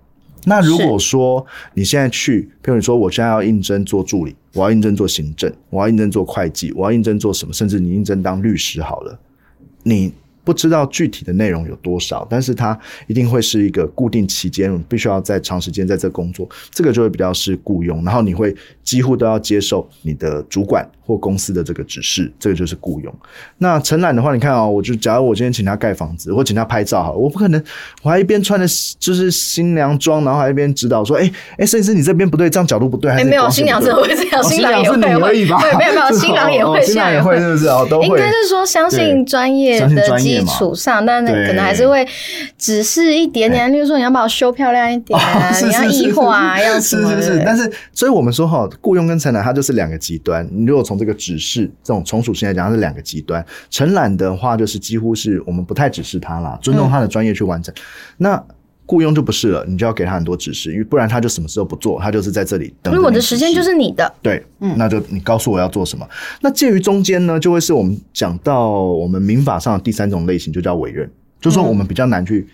[0.45, 9.19] 那如果说你现在去，譬如你说我现在要应征做助理，我要应征做行政，我要应征做会计，我要应征做什么，甚至你应征当律师好了，
[9.83, 10.13] 你
[10.49, 23.13] 不知道具体的内容有多少，但是它一定会是一个固定期间，必须要在长时间在这工作，这个就会比较是雇佣，然后你会几乎都要接受你的主管或公司的这个指示，这个就是雇佣。
[23.59, 27.63] 那承揽的话，你看哦，我就假如我今天请他盖房子，或请他拍照好了，我不可能
[28.01, 28.65] 我还一边穿的
[28.97, 34.41] 就是新娘装，然后还一边指导说，哎哎，摄影师你这边不对，这样角度不对，还 没有，新娘怎么会这样？
[34.41, 35.61] 哦新娘也会而已吧？
[35.61, 37.67] 对，没有没有，新郎也会，哦新郎也会，是不是？
[37.67, 38.07] 哦，都会。
[38.07, 42.07] 应该是说相信专业相信的基专业嘛础上，但是可能还是会
[42.57, 47.43] 只是一点点，例如说你要把我修漂亮一点啊， 你要是是异化啊， 要是是是，的。
[47.45, 50.47] 但是所以我们说哈，雇佣跟承揽它就是两个极端。
[50.51, 53.45] 你如果从这个指示这种从属性来讲，它是两个极端。
[53.69, 57.73] 承揽的话，就是几乎是我们不太指示他啦，尊重他的专业去完成。
[58.17, 58.41] 那
[58.89, 62.91] 雇佣就不是了，你就要给他很多指示，因为不然他就什么事都不做，他就是在这里等。
[62.91, 66.09] 因为我的时间就是你的，对，嗯那就你告诉我要做什么。
[66.41, 71.07] 那介于中间呢，就会是我们讲到我们民法上的第三种类型，就叫委任，
[71.39, 72.47] 就是说我们比较难去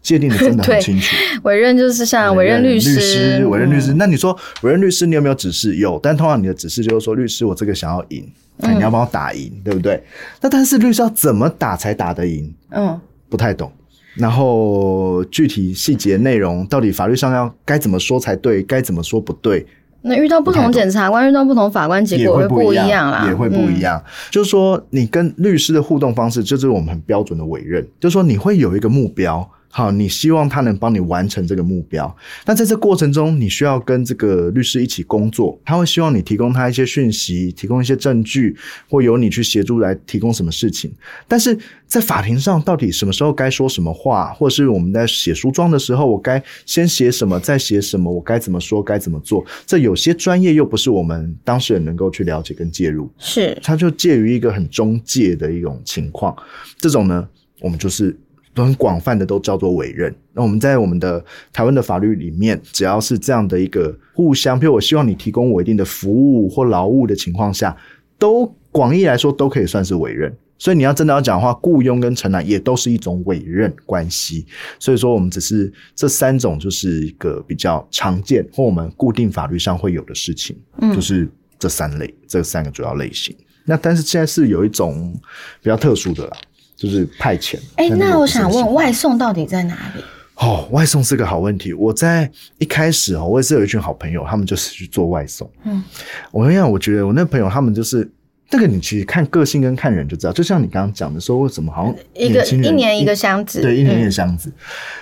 [0.00, 1.16] 界定的真的很 清楚。
[1.42, 3.92] 委任就是像委任律师，委任律师。
[3.92, 5.74] 嗯那你说委任律师，你有没有指示？
[5.74, 8.24] 有，但通常你的指示就是说，律师，我这个想要赢，
[8.58, 10.00] 你要帮我打赢，对不对？
[10.40, 12.54] 那但是律师要怎么打才打得赢？
[12.70, 12.96] 嗯，
[13.28, 13.72] 不太懂。
[14.14, 19.66] 然后具体细节内容，到底法律上要该怎么说才对，该怎么说不对，
[20.02, 23.80] 那遇到不同检察官，遇到不同法官，结果会不一样啦，也会不一嗯。
[23.80, 24.04] 样。
[24.30, 29.48] 就是说，你跟律师的互动方式，就是我们很标准的委任，就是说你会有一个目标。
[29.72, 32.14] 好，你希望他能帮你完成这个目标。
[32.44, 38.56] 那在这过程中，你需要跟这个律师一起工作，他会希望你提供他一些讯息，提供一些证据，
[38.88, 40.92] 或由你去协助来提供什么事情。
[41.28, 41.56] 但是
[41.86, 49.44] 在法庭上，到底什么时候该说什么话，或者是我们在写诉状的时候，我该先写什么，再写什么，我该怎么说，该怎么做？
[49.64, 53.08] 这有些专业又不是我们当事人能够去了解跟介入。
[53.18, 56.36] 是他就介于一个很中介的一种情况。
[56.78, 57.28] 这种呢，
[57.60, 58.18] 我们就是
[58.54, 60.14] 都很广泛的都叫做委任。
[60.32, 67.76] 那我们在我们的台湾的法律里面，只要是这样的一个互相，譬如我希望你提供我一定的服务或劳务的情况下，
[68.18, 70.34] 都广义来说都可以算是委任。
[70.58, 74.44] 所以你要真的要讲的话，雇佣跟承揽也都是一种委任关系。
[74.78, 81.26] 所以说，我们只是这三种就是一个比较常见或我们固定法律上会有的事情，嗯就是
[81.58, 83.34] 这三类，这三个主要类型。
[83.64, 85.18] 那但是现在是有一种
[85.62, 86.36] 比较特殊的啦，
[86.80, 87.58] 就是派遣。
[87.76, 90.02] 哎，那我想问，外送到底在哪里？
[90.36, 91.74] 哦，外送是个好问题。
[91.74, 95.48] 我在一开始哦，我也是有一群好朋友，他们就是去做外送。
[95.64, 95.84] 嗯，
[96.30, 98.10] 我跟你讲，我觉得我那朋友他们就是
[98.50, 100.32] 那个，你其实看个性跟看人就知道。
[100.32, 104.50] 就像你刚刚讲的说，为什么好像一个一年一个箱子，对，一年一个嗯箱子。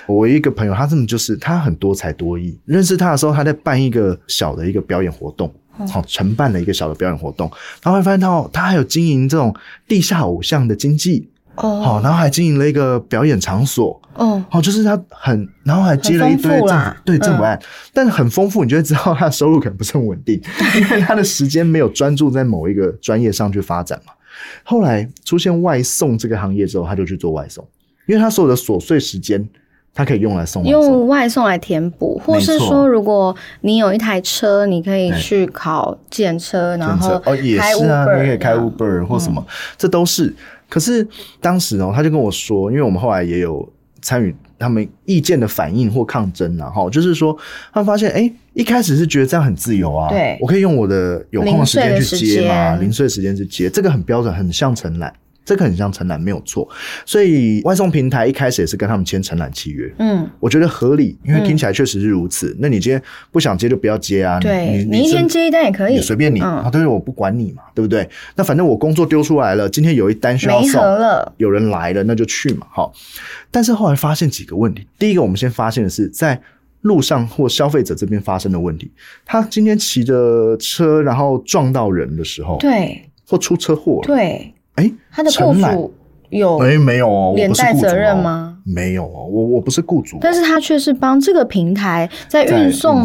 [0.09, 2.59] 我一个朋友，他真的就是他很多才多艺。
[2.65, 7.49] 认识他的时候，他在办一个小的一个表演活动，嗯好、承办了一个小的表演活动。
[7.81, 9.55] 然后会发现到他还有经营这种
[9.87, 11.29] 地下偶像的经济，
[11.59, 11.81] 哦。
[11.81, 14.01] 好、然后还经营了一个表演场所。
[14.15, 20.41] 哦，好，就是他很，然后还接了一堆政对政府嗯案，但很丰富，你就会知道他的收入可能不是很稳定，
[20.75, 24.13] 因为他的时间没有专注在某一个专业上去发展嘛。
[24.65, 27.65] 后来出现外送这个行业之后，他就去做外送，
[28.07, 29.49] 因为他所有的琐碎时间，
[29.99, 30.81] 他可以用来送外送。
[30.81, 39.45] 用外送来填补，或是说，如果你有一台车，你可以去考检车，然后哦，也是啊你可以开 Uber 或什么，
[39.77, 40.33] 这都是。
[40.69, 41.05] 可是
[41.41, 43.69] 当时哦，他就跟我说，因为我们后来也有
[44.01, 47.37] 参与他们意见的反应或抗争然后就是说，
[47.73, 50.39] 他们发现，哎，一开始是觉得这样很自由啊，对。
[50.41, 55.13] 我可以用我的有空的时间去接嘛，零碎的时间去接，这个很标准，很像承揽。
[55.49, 56.69] 这个很像承揽，没有错。
[57.07, 62.55] 所以外送平台一开始也是跟他们签承揽契约，嗯，我觉得合理，因为听起来确实是如此。
[62.61, 65.95] 那你今天不想接就不要接啊，对你一天接一单也可以。
[65.95, 66.45] 也随便你、嗯。
[66.45, 68.07] 啊，对，我不管你嘛，对不对？
[68.37, 72.93] 那反正我工作丢出来了，今天有一单需要没送了，有人来了，那就去嘛，好。
[73.51, 76.39] 但是后来发现几个问题，第一个我们先发现的是在
[76.83, 78.91] 路上或消费者这边发生的问题，
[79.25, 83.03] 他今天骑着车然后撞到人的时候，对。
[83.31, 85.95] 或出车祸了，对，哎，他的雇主
[86.31, 88.55] 有，哎没有哦，我连带责任哦吗？
[88.65, 93.03] 没有哦，我我不是雇主哦，但是他却是帮这个平台在在运送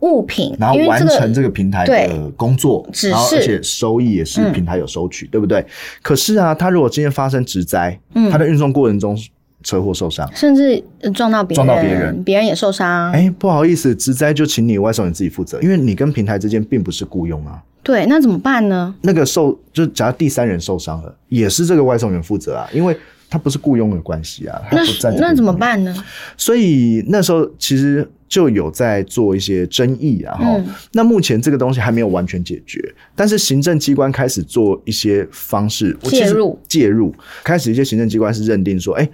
[0.00, 5.64] 物品，然后完成这个个平台的工作，指然后而且收益也是嗯平台有收取，对不对？
[6.02, 9.16] 可是啊，他如果今天发生职灾，嗯他的运送过程中
[9.62, 10.28] 车祸受伤。
[10.34, 13.12] 甚至呃撞到别人，撞到别人别人也受伤。
[13.12, 17.62] 哎，不好意思，职灾就请你外送你自己负责，因为你跟平台之间并不是雇佣啊。
[17.84, 18.92] 对，那怎么办呢？
[19.02, 22.96] 那个受就假如第三人受伤了，也是这个外送员负责啊，因为
[23.30, 24.76] 他不是雇佣的关系啊，他
[25.18, 25.94] 那怎么办呢？
[26.36, 32.80] 所以那时候其实就有在做一些争议啊，哈、嗯那目前这个东西还没有完全解决，
[33.14, 39.08] 但是行政机关开始做一些方式介入介入，开始一些行政机关是认定说，哎、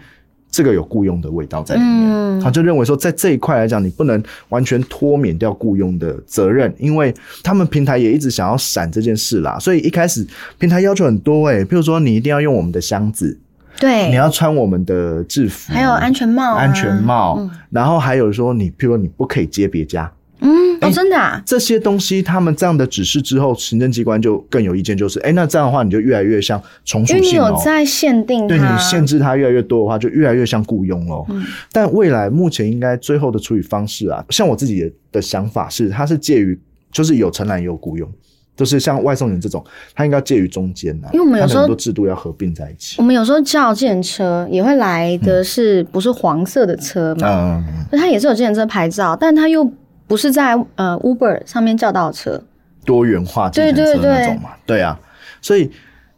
[0.51, 2.41] 这个有雇佣的味道在里面，嗯。
[2.41, 10.27] 他就认为说，在这一块来讲，你不能完全脱免掉雇佣的责任，因为他们平台也一直想要闪这件事啦，所以一开始
[10.59, 13.39] 平台要求很多、哎，譬如说你一定要用我们的箱子，
[13.79, 14.09] 对。
[14.09, 16.63] 你，要穿我们的制服，还有安全帽啊。
[16.63, 17.51] 安全帽，嗯。
[17.71, 20.11] 然后还有说你，譬如说你不可以接别家
[20.41, 27.31] 嗯，哦，哎真的啊，这些东西，他们这样的指示之后，行政机关就更有意见，就是，哎，那这样的话，你就越来越像从因为你。
[27.33, 31.25] 有在限定对你，限制它越来越多的话，就越来越像雇佣哦。
[31.29, 36.59] 嗯但未来目前应该最后的处理方式啊，像我自己的的想法是，它是介于
[36.93, 38.09] 就是有承揽也有雇佣，
[38.57, 41.09] 就是像外送员这种，它应该介于中间啊。
[41.13, 43.03] 因为我们有时候很多制度要合并在一起我。
[43.03, 47.63] 们有时候叫计程车也会来的是不是黄色的车嘛？
[47.93, 49.65] 嗯，它也是有计程车牌照，但它又
[50.11, 52.43] 不是在呃 Uber 上面叫到车。
[52.85, 54.99] 多元化计程车那种嘛，对啊，
[55.41, 55.71] 所以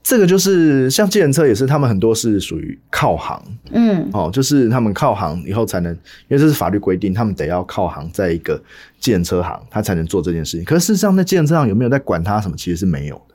[0.02, 3.42] 这个就是像计程车也是，他们很多是属于靠行。
[3.72, 8.58] 嗯，哦，就是他们靠行以后才能，因为这是法律规定，他们得要靠行在一个
[8.98, 10.64] 计程车行，他才能做这件事情。
[10.64, 13.34] 可是事实上，那计程车行有没有在管他什么，其实是没有的。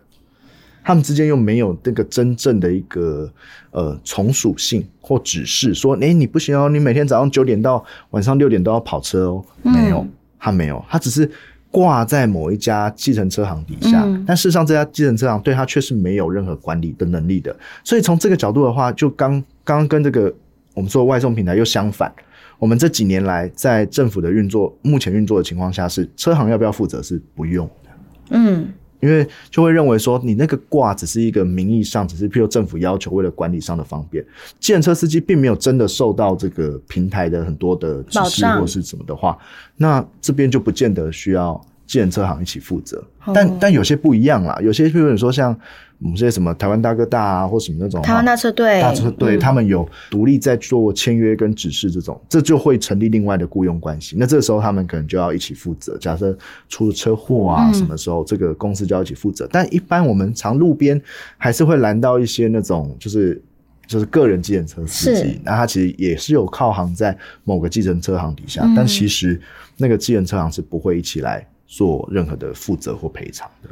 [0.83, 3.29] 他们之间又没有那个真正的一个
[3.71, 10.07] 呃从属性或指示，说，哎、你不行哦，你每天早上九点到晚上六点都要跑车哦，没有，
[10.39, 11.29] 他没有，他只是
[11.69, 17.55] 挂在某一家计程车行底下，嗯但事实上这家计程车行对他却是没有任何管理的能力的。
[17.83, 19.31] 所以从这个角度的话，就刚
[19.63, 20.33] 刚刚跟这个
[20.73, 22.11] 我们说的外送平台又相反。
[22.59, 27.91] 我们这几年来在政府的运作，目前运作的情况下是车行要不要负责是不用的。
[28.31, 28.67] 嗯，
[28.99, 34.25] 因为就会认为说，你那个挂只是一个名义上，只是譬如政府要求为了管理上的方便，
[34.59, 39.37] 建车司机并没有真的受到这个平台的很多的指示或是什么的话，
[39.75, 43.03] 那这边就不见得需要计程车行一起负责。
[43.25, 45.57] 哦但但有些不一样啦，有些譬如你说像
[45.99, 54.15] 我们这些什么台湾大哥大啊，或什么那种台湾大车队，大车队，嗯他们有独立在做签约跟指示这种，这就会成立另外的雇佣关系。
[54.19, 55.97] 那这时候他们可能就要一起负责。
[55.97, 56.37] 假设
[56.69, 59.49] 出了车祸啊，嗯什么时候这个公司就要一起负责。
[59.51, 61.01] 但一般我们常路边
[61.37, 63.41] 还是会拦到一些那种就是。
[63.89, 69.39] 就是个人计程车司机，那他其实也是有靠行在某个计程车行底下，嗯但其实
[69.77, 73.69] 那个计程车行是不会一起来做任何的负责或赔偿的。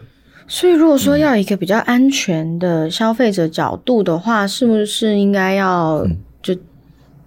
[0.48, 6.06] 所以如果说要一个比较安全的消费者角度的话，是不是应该要
[6.44, 6.54] 就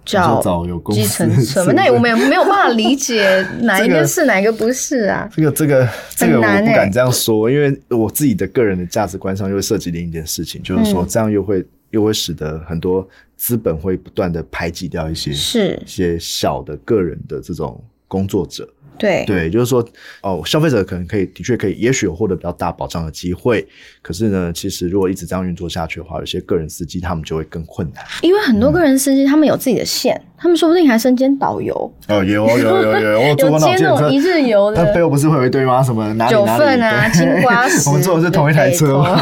[0.05, 1.73] 叫就找有公计司程车嘛？
[1.73, 5.29] 那 我们也没有办法理解哪一这个个是哪一个不是啊？
[5.35, 13.05] 这个这个这个我不敢这样说，因为我自己的个人的价值观上又会涉及另一件事情，就是说嗯这样又会又会使得很多
[13.35, 18.65] 资本会不断的排挤掉一些是一些小的个人的这种工作者。
[18.99, 19.83] 对，对，就是说
[20.21, 23.67] 哦，消费者可能可以的确可以，也许有获得比较大保障的机会，
[24.01, 28.03] 可是呢，其实如果一直这样运作下去的话，有些个人司机他们就会更困难。
[28.21, 31.73] 因为很多个人司机他们有自己的线，他们说不定还身兼导游，
[32.07, 34.19] 哦，有有有有 有，我做有过那种计程车接那种一。
[34.19, 35.03] 日游 的那背的。
[35.03, 35.81] 后不是会有一堆吗？
[35.81, 36.59] 什么哪里九哪里？
[36.59, 39.19] 份啊对金瓜 石我们坐的是同一台车吗？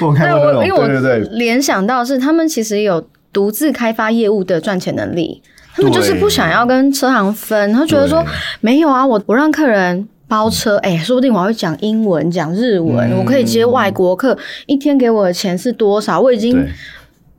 [0.00, 5.42] 我看对过那种，对对对，联想到是他们其实有独自开发业务的赚钱能力，
[5.78, 8.22] 他们就是不想要跟车行分，他觉得说
[8.60, 10.06] 没有啊，我我让客人。
[10.30, 14.36] 包车，哎、说不定我还会讲英文、讲日文，嗯我可以接外国客，
[14.66, 16.20] 一天给我的钱是多少？
[16.20, 16.68] 我已经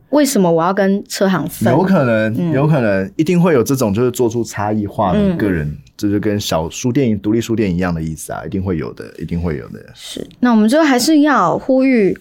[0.10, 1.71] 为什么我要跟车行分？
[1.71, 9.80] 有可能，嗯有可能，一定会有这种就是做出差异化的嗯个人，这就跟小书店、独立书店一样的意思啊，一定会有的，一定会有的。
[9.93, 12.17] 是，那我们最后还是要呼吁，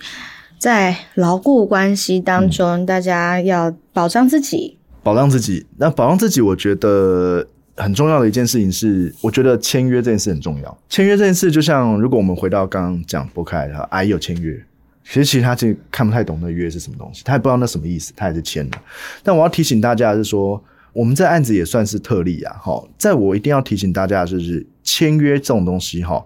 [0.58, 4.77] 在牢固关系当中，大家要保障自己。
[5.08, 7.46] 保障自己，那保障自己，我觉得
[7.78, 10.78] 很重要的一件事情是，我觉得签约这件事很重要。
[10.90, 14.54] 签约这件事，就像如果我们回到刚刚讲博凯的阿姨有签约，
[15.02, 18.72] 其实其实他其实看不太懂那约是什么东西，他也不知道那什么意思，他也是签了。
[19.22, 26.22] 但我要提醒大家的是说，我们这案子也算是特例啊，哈，在我一定要提醒大家就是签约这种东西，哈，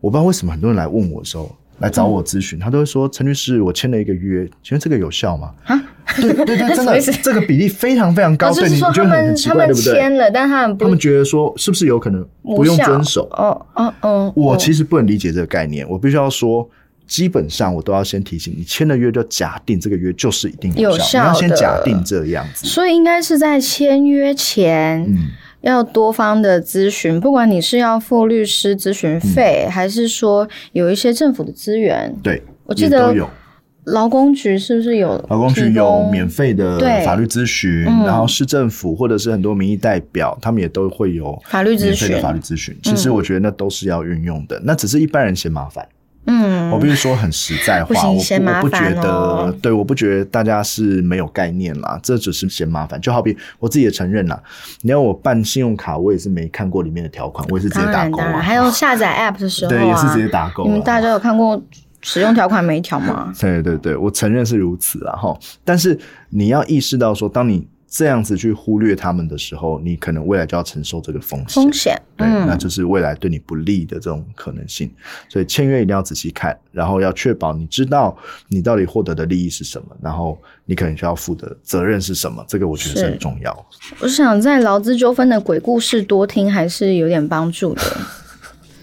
[0.00, 1.57] 我不知道为什么很多人来问我的时候。
[1.78, 5.80] 来找我咨询，他都会说：“陈律师，我签了一个约，请问这个有效吗？”啊，
[6.16, 9.92] 对对对， 真的这个比例非常非常高，对你觉得很很他们奇怪，对不对？
[9.92, 13.28] 们签了，但他们不他们觉得说是不是有可能不用遵守？
[13.32, 16.68] 哦哦哦，我其实实不能理解这个概念，我必须要说，
[17.06, 22.66] 基本上我都要先提醒你，签了约就假定这个约就是一定有效，效你要先假定这样子。
[22.66, 25.28] 所以应该是在签约前，嗯，
[25.60, 33.28] 要多方的咨询，不管你是要付律师咨询费，嗯还是说有一些政府的资源，对，我记得有。
[33.84, 42.76] 劳工局是不是有劳工局有免费的法律咨询，嗯然后市政府或者是很多民意代表，他们也都会有法律咨询免费的法律咨询。
[42.82, 45.88] 其实我觉得那都是要运用的，那只是一般人嫌麻烦。
[46.30, 53.00] 嗯，我必须说很实在不话，我不我不觉得哦，对，我不觉得大家是没有概念啦，这只是嫌麻烦。
[53.00, 54.38] 就好比我自己也承认啦，
[54.82, 58.38] 你要我办信用卡，我也是没看过里面的条款，我也是直接打勾啊。
[58.38, 60.66] 还有下载 App 的时候、啊，对，也是直接打勾啊。
[60.66, 61.58] 你们大家有看过
[62.02, 63.32] 使用条款每一条吗？
[63.40, 65.34] 对对对，我承认是如此啊哈。
[65.64, 65.98] 但是
[66.28, 71.62] 你要意识到说，当你这样子去忽略他们的时候，你可能未来就要承受这个风险。
[71.62, 74.90] 风险，对，那嗯，就是未来对你不利的这种可能性。
[75.28, 78.16] 所以签约一定要仔细看，然后要确保你知道
[78.48, 82.44] 你到底获得的利益是什么，然后你可能需要负的责任是什么。
[82.46, 83.66] 这个我觉得是是很重要。
[84.00, 87.82] 我想在劳资纠纷的鬼故事多听还是有点帮助的。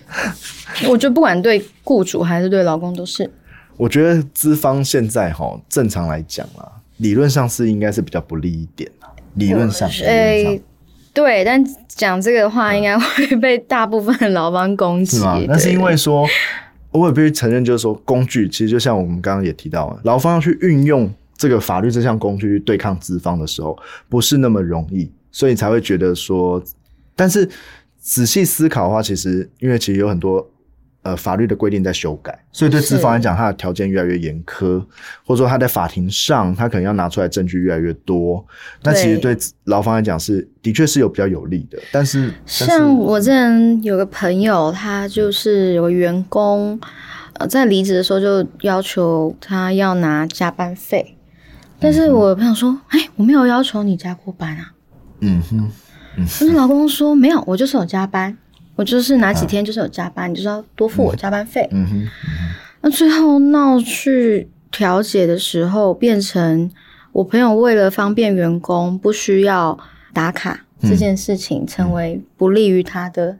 [0.89, 3.29] 我觉得不管对雇主还是对劳工都是，
[3.77, 9.09] 我觉得资方现在哈，正常来讲啊，理论上是应该是比较不利一点啊。
[9.35, 10.61] 理论上，理论上诶，
[11.13, 15.17] 对，但讲这个的话应该会被大部分的劳方攻击。
[15.17, 15.41] 是吗？
[15.47, 16.25] 那是因为说，
[16.91, 23.77] 我也必须承认，就是说，工具其实就像我们刚刚也提到了，劳方要去运用这个法律这项工具去对抗资方的时候，
[24.07, 26.63] 不是那么容易，所以才会觉得说，
[27.15, 27.49] 但是
[27.99, 30.49] 仔细思考的话，其实因为其实有很多。
[31.05, 34.83] 呃，法律的规定在修改，所以对资方来讲，他的条件越来越严苛，
[35.23, 38.45] 或者说他在法庭上，他可能要拿出来证据越来越多。
[38.83, 39.37] 那其实对。
[39.65, 46.79] 劳方来讲是的确是有比较有利的，但是像我之前有个朋友，他就是有个员工，
[47.33, 51.17] 呃，在离职的时候就要求他要拿加班费，
[51.79, 54.71] 但是我的朋友说，哎、我没有要求你加过班啊。
[55.21, 55.71] 嗯哼，
[56.15, 58.37] 但是老公说没有，我就是有加班，
[58.75, 61.67] 我就是哪几天就是有加班，你就是要多付我加班费。
[61.71, 62.07] 嗯哼。
[62.81, 66.69] 那最后闹去调解的时候，变成
[67.11, 69.79] 我朋友为了方便员工不需要
[70.13, 73.37] 打卡嗯这件事情，成为不利于他的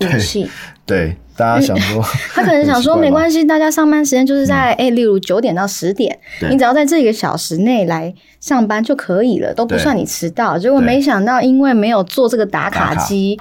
[0.00, 0.48] 武器。
[0.86, 2.02] 对，大家想说，
[2.34, 6.18] 他可能想说没关系，大家上班时间就是在哎、例如九点到十点，
[6.50, 10.58] 你只要在这个小时内来上班就可以了，都不算你迟到。
[10.58, 10.86] 结果对。
[10.86, 13.38] 没想到，因为没有做这个打卡机，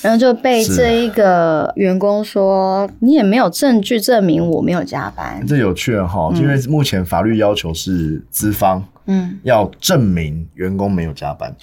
[0.00, 5.44] 然后就被是这一个员工说你也没有证据证明我没有加班。
[5.46, 11.54] 这有趣了哈，因为目前法律要求是资方嗯，要证明员工没有加班，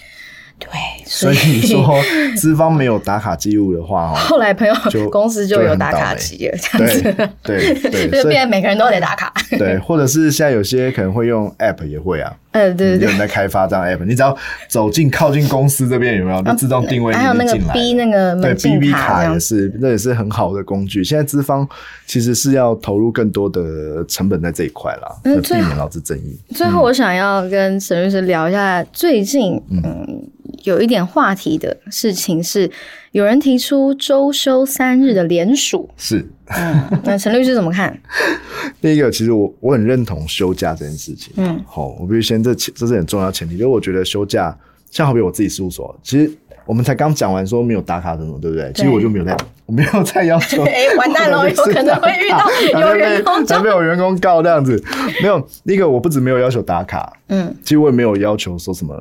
[0.62, 0.70] 对，
[1.06, 2.00] 所以你说
[2.38, 9.34] 资方没有打卡记录的话， 哦，后来朋友就公司就有打卡机了，这样子，对对变成每个人都得打卡。
[9.58, 13.18] 对，或者是现在有些可能会用 App 也会啊，呃，对对对有人。
[13.18, 14.36] 在开发这样 App，你只要
[14.68, 21.04] 走进靠近公司这边有没有，就自动定位你还有那个 B 那个对 B B 卡也是，那也是很好的工具。
[21.04, 21.68] 现在资方
[22.08, 26.40] 其实是要投入更多的成本在这一块啦，嗯避免劳资争议。
[26.56, 30.28] 最后，我想要跟沈律师聊一下最近嗯
[30.64, 32.70] 有一点话题的事情是，
[33.12, 37.98] 有人提出周休三日的联署，是嗯，那陈律师怎么看？
[38.80, 41.34] 第一个，其实我我很认同休假这件事情。
[41.36, 44.58] 嗯，好，我必须先这这是很重要前提，就是我觉得休假，
[44.90, 46.32] 像好比我自己事务所，其实
[46.66, 48.72] 我们才刚讲完说没有打卡什么，对不对？
[48.74, 49.36] 其实我就没有在，
[49.66, 50.64] 我没有在要求。
[50.68, 54.82] 哎完蛋了有可能会遇到有员工才被有员工告这样子。
[55.22, 58.96] 没有，第一个我不止没有要求打卡，嗯，其实我也没有要求说什么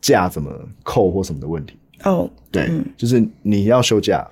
[0.00, 0.50] 假怎么
[0.82, 1.76] 扣或什么的问题。
[2.04, 4.26] 哦，对，嗯就是你要休假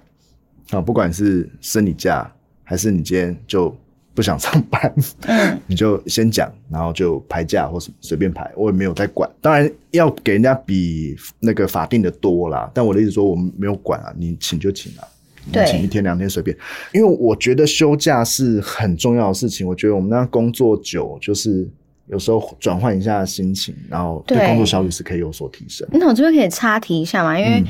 [0.70, 2.30] 啊，不管是生理假
[2.64, 3.74] 还是你今天就
[4.14, 4.94] 不想上班，
[5.26, 9.30] 嗯， 你就先讲，然后就排假或什么随便排，我也没有在管。
[9.40, 15.06] 当然要给人家比那个法定的多啦，但我的意思说我们没有管啊，你请就请啊。
[15.44, 16.54] 你对请一天两天随便，
[16.92, 19.66] 因为我觉得休假是很重要的事情。
[19.66, 21.66] 我觉得我们那工作久，就是
[22.10, 25.86] 有时候转换一下心情，然后对对工作效率是可以有所提升。
[25.92, 27.66] 那我这边可以插题一下嘛，因为嗯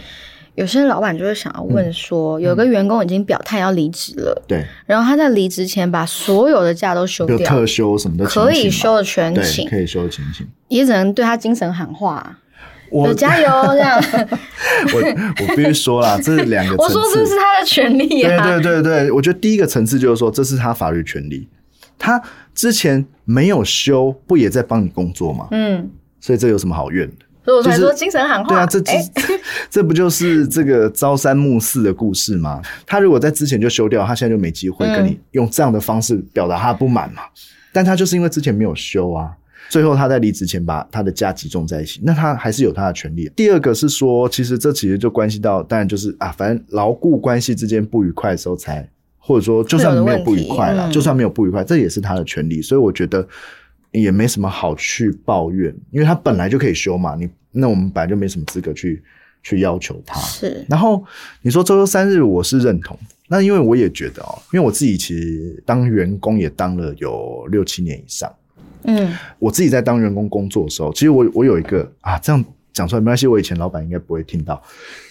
[0.55, 10.45] 有些老板就会想要问说，有个员工已经表态要离职了，对，然后他在离职前把所有的假都休掉特，休什么的，可以休的全对，请，可以休的全勤。
[10.67, 12.39] 也只能对他精神喊话，
[12.91, 14.03] 我加油 这样。
[14.93, 16.99] 我我必须说啦， 这是两个层次。
[16.99, 18.45] 我说这是他的权利对啊。
[18.45, 21.47] 对对对，我觉得第一个层次就是说，这是他法律权利，
[21.97, 22.21] 他
[22.59, 25.47] 之前没有休，不也在帮你工作吗？
[25.53, 25.89] 嗯，
[26.19, 27.25] 所以这有什么好怨的？
[27.45, 28.49] 所以我才就是说精神喊话。
[28.49, 29.11] 对啊，这这、哎
[29.71, 32.61] 这不就是这个朝三暮四的故事吗？
[32.85, 37.23] 他如果在之前就休掉，他现在就没机会跟你用这样的方式表达他的不满嘛。
[37.73, 39.31] 但他就是因为之前没有休啊，
[39.69, 43.31] 最后他在离职前把他的假集中在一起，那他还是有他的权利。
[43.37, 48.91] 第二个是说，其实这其实就关系到，当然就是啊，反正牢固关系之间不愉快的时候才。
[49.29, 53.29] 或者说，就算没有不愉快啦，会有的问题嗯就算没有不愉快，这也是他的权利，所以我觉得
[53.91, 59.03] 也没什么好去抱怨，因为他本来就可以休嘛，你那我们本来就没什么资格去
[59.43, 60.19] 去要求他。
[60.21, 61.05] 是然后
[61.43, 62.99] 你说周休三日，我是认同。
[63.29, 68.35] 那因为我也觉得哦，因为我自己其实当员工也当了有六七年以上，
[68.85, 72.43] 嗯我自己在当员工工作的时候，其实我我有一个啊，这样
[72.79, 74.63] 讲出来没关系，我以前老板应该不会听到。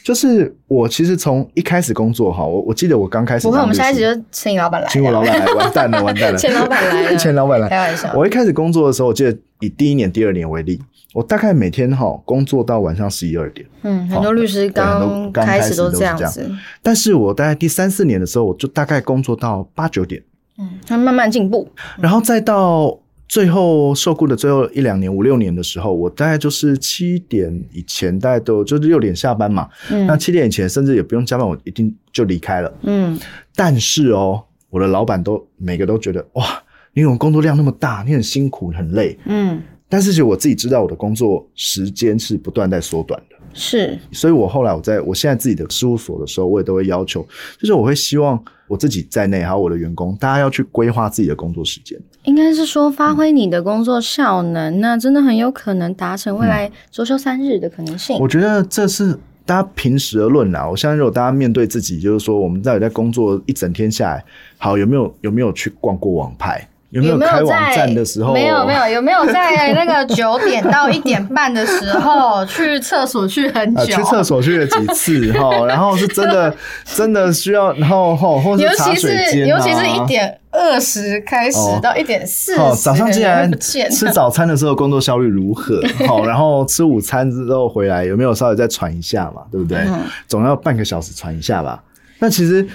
[0.01, 7.17] 就是我其实从一开始工作哈，我我记得我刚开始不会，我们下一集就请你老板来，请我老板来，完蛋了， 完蛋了，钱老板来了。
[7.17, 8.13] 钱老板来，开玩笑。
[8.15, 10.79] 我一开始工作的时候，我记得以第一年、第二年为例，
[11.13, 13.67] 我大概每天哈工作到晚上十一二点。
[13.81, 16.49] 嗯，很多律师刚刚开始都都是这样这样子，
[16.81, 20.23] 但是我大概第三四年的时候，我就大概工作到八九点，
[20.57, 22.97] 嗯，他慢慢进步，然后再到
[23.27, 29.67] 最后受雇的最后一两年、五六年的时候，我大概就是七点以前，大概都就是六点下班嘛。
[29.89, 32.73] 那嗯七点以前甚至也不用加班，我一定就离开了。
[32.83, 33.19] 嗯，
[33.55, 36.45] 但是哦，我的老板都每个都觉得哇，
[36.93, 39.17] 你有工作量那么大，你很辛苦很累。
[39.25, 43.35] 嗯，但是其实我自己知道我的工作时间是不断在缩短的。
[43.53, 47.25] 是，所以我后来我在我现在自己的事务所的时候，我也都会要求，
[47.59, 51.97] 就是我会希望我自己在内，还有我的员工，大家要去规划自己的工作时间。
[52.23, 58.19] 应该是说发挥你的工作效能，那真的很有可能达成未来周休三日的可能性。
[58.19, 60.69] 我觉得这是大家平时而论啦。
[60.69, 64.23] 我相信，如果大家面对自己，就是说我们到底在工作一整天下来，
[64.57, 66.69] 好有没有有没有去逛过网拍？
[66.89, 68.33] 有没有开网站的时候？
[68.33, 73.95] 没有没有， 有没有在那个九点到一点半的时候 去厕所去很啊，久？
[73.97, 76.53] 去厕所去了几次 哈，然后是真的
[76.95, 85.81] 真的需要，然后吼或是尤茶其是水间、啊，尤其是一点二十开始哦到一点四十，哦，早上竟然吃早餐的时候工作效率如何？
[86.07, 89.41] 好，然后吃午餐之后回来有没有稍微再喘一下嘛？
[89.51, 89.79] 对不对？
[89.87, 91.83] 嗯总要半个小时喘一下吧。
[92.19, 92.65] 那其实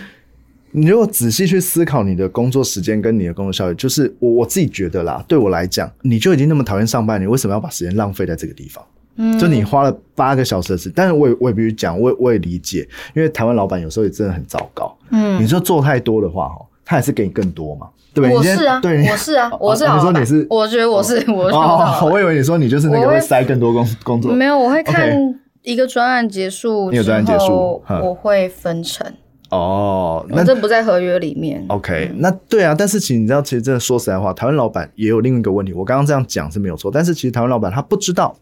[0.72, 8.84] 你如果仔细去思考你的工作时间跟你的工作效率，就是我我自己觉得啦，对我来讲，你就已经那么讨厌上班，你为什么要把时间浪费在这个地方？
[9.16, 14.96] 嗯就你花了八个小时的时间，但是我也我也必须讲，我也我也理解，因为台湾老板有时候也真的很糟糕。
[15.10, 18.34] 嗯你说做太多的话，哈，他还是给你更多嘛，对不对？
[18.34, 25.14] 我你是啊，对，我是啊，我是哦你说你是我觉得我是，我是哦，我以为你说你就是那个会会塞更多工工作，没有，我会看
[25.60, 29.06] 一个专案结束你有专案结束我会分成，
[29.52, 31.62] 哦，那我这不在合约里面。
[31.68, 35.74] OK，那对啊，但是其实你知道，其实真的说实在话，台湾老板也有另一个问题。
[35.74, 38.34] 我刚刚这样讲是没有错，但是其实台湾老板他不知道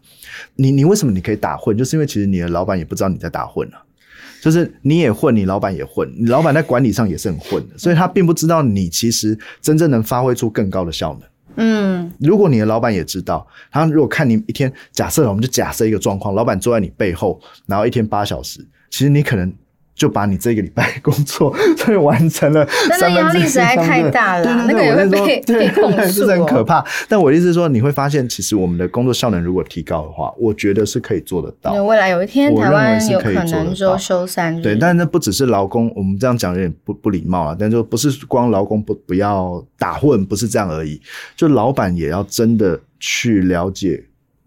[0.55, 3.83] 你你为什么你可以打混，就是因为其实你的老板也不知道你在打混啊。
[4.41, 11.21] 就是你也混，你老板也混，你老板在管理上也是很混的，所以他并不知道你其实真正能发挥出更高的效能。
[11.57, 19.53] 嗯，如果你的老板也知道，他如果看你一天，假设我们就假设一个状况，老板坐在你背后，然后一天八小时，其实你可能
[20.01, 26.83] 就把你这个礼拜工作 所以完成了但三分之一那压力实在太大了对对对，那个也会我是说被对被控 诉哦是很可怕。
[27.07, 31.71] 但我的意思是说，你会发现，其实我们的工作效能如果提高的话，我觉得是可以做得到。
[31.83, 37.55] 未来有一天台我认为湾有可能周到休三日，对，但是那不只是劳工，我们这样讲有点不不礼貌啊。
[37.59, 40.99] 但就不是光劳工不不要打混，不是这样而已。
[41.35, 44.03] 就老板也要真的去了解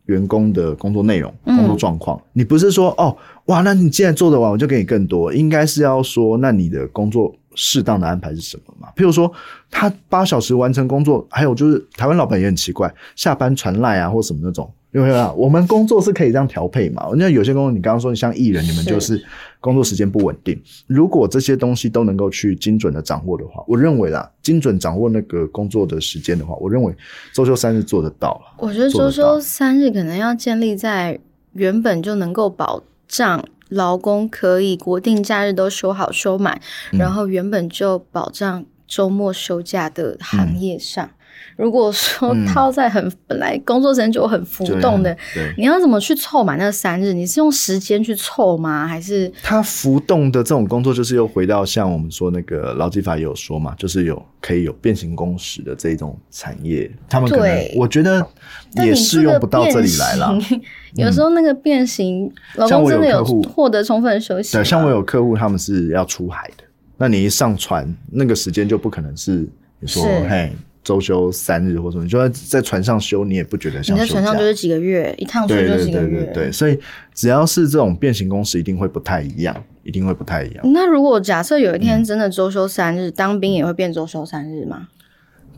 [0.06, 2.20] 员工的工作内容、嗯工作状况。
[2.32, 5.32] 你不是说哦，哇，那你既然做得完，我就给你更多。
[5.32, 8.88] 应该是要说，那你的工作适当的安排是什么嘛？
[8.96, 9.30] 譬如说，
[9.70, 14.70] 他八小时完成工作，还有就是台湾老板也很奇怪，下班传赖啊或什么那种。
[14.92, 17.08] 因为啊，我们工作是可以这样调配嘛。
[17.16, 19.20] 那有些工作，你刚刚说，你像艺人，你们就是
[19.60, 20.56] 工作时间不稳定。
[20.86, 26.94] 如果这些东西都能够去精准的掌握的话，我认为啦，精准掌握那个工作的时间的话，我认为
[27.34, 28.54] 周休三日做得到了。
[28.58, 31.18] 我觉得周休三日可能要建立在
[31.54, 36.60] 原本就能够保障劳工可以国定假日都收好收满，
[36.92, 41.10] 嗯然后原本就保障周末休假的行业上。
[41.56, 45.16] 如果说嗯套在很、本来工作时间就很浮动的，
[45.56, 47.12] 你要怎么去凑满那三日？
[47.12, 48.86] 你是用时间去凑吗？
[48.86, 58.26] 还是它浮动的这种工作，就是又回到像我们说那个劳基法也有说嘛，就是有可以有变形工时的这一种产业，他们可能我觉得
[58.76, 60.36] 也适用不到这里来了。
[60.94, 64.52] 有时候那个变形，老公真的有获得充分休息。
[64.52, 66.64] 对，像我有客户他们是要出海的，
[66.96, 69.48] 那你一上船，那个时间就不可能是
[69.80, 70.52] 你说嘿
[70.84, 76.18] 周休三日或什么，你就算在船上休，你也不觉得像你在船上就是几个月，一趟出对对就几个月。
[76.18, 76.78] 对对对，所以
[77.14, 80.72] 只要是这种变形工时，一定会不太一样，一定会不太一样。
[80.72, 84.88] 那如果假设有一嗯天真的周休三日，当兵也会变周休三日吗？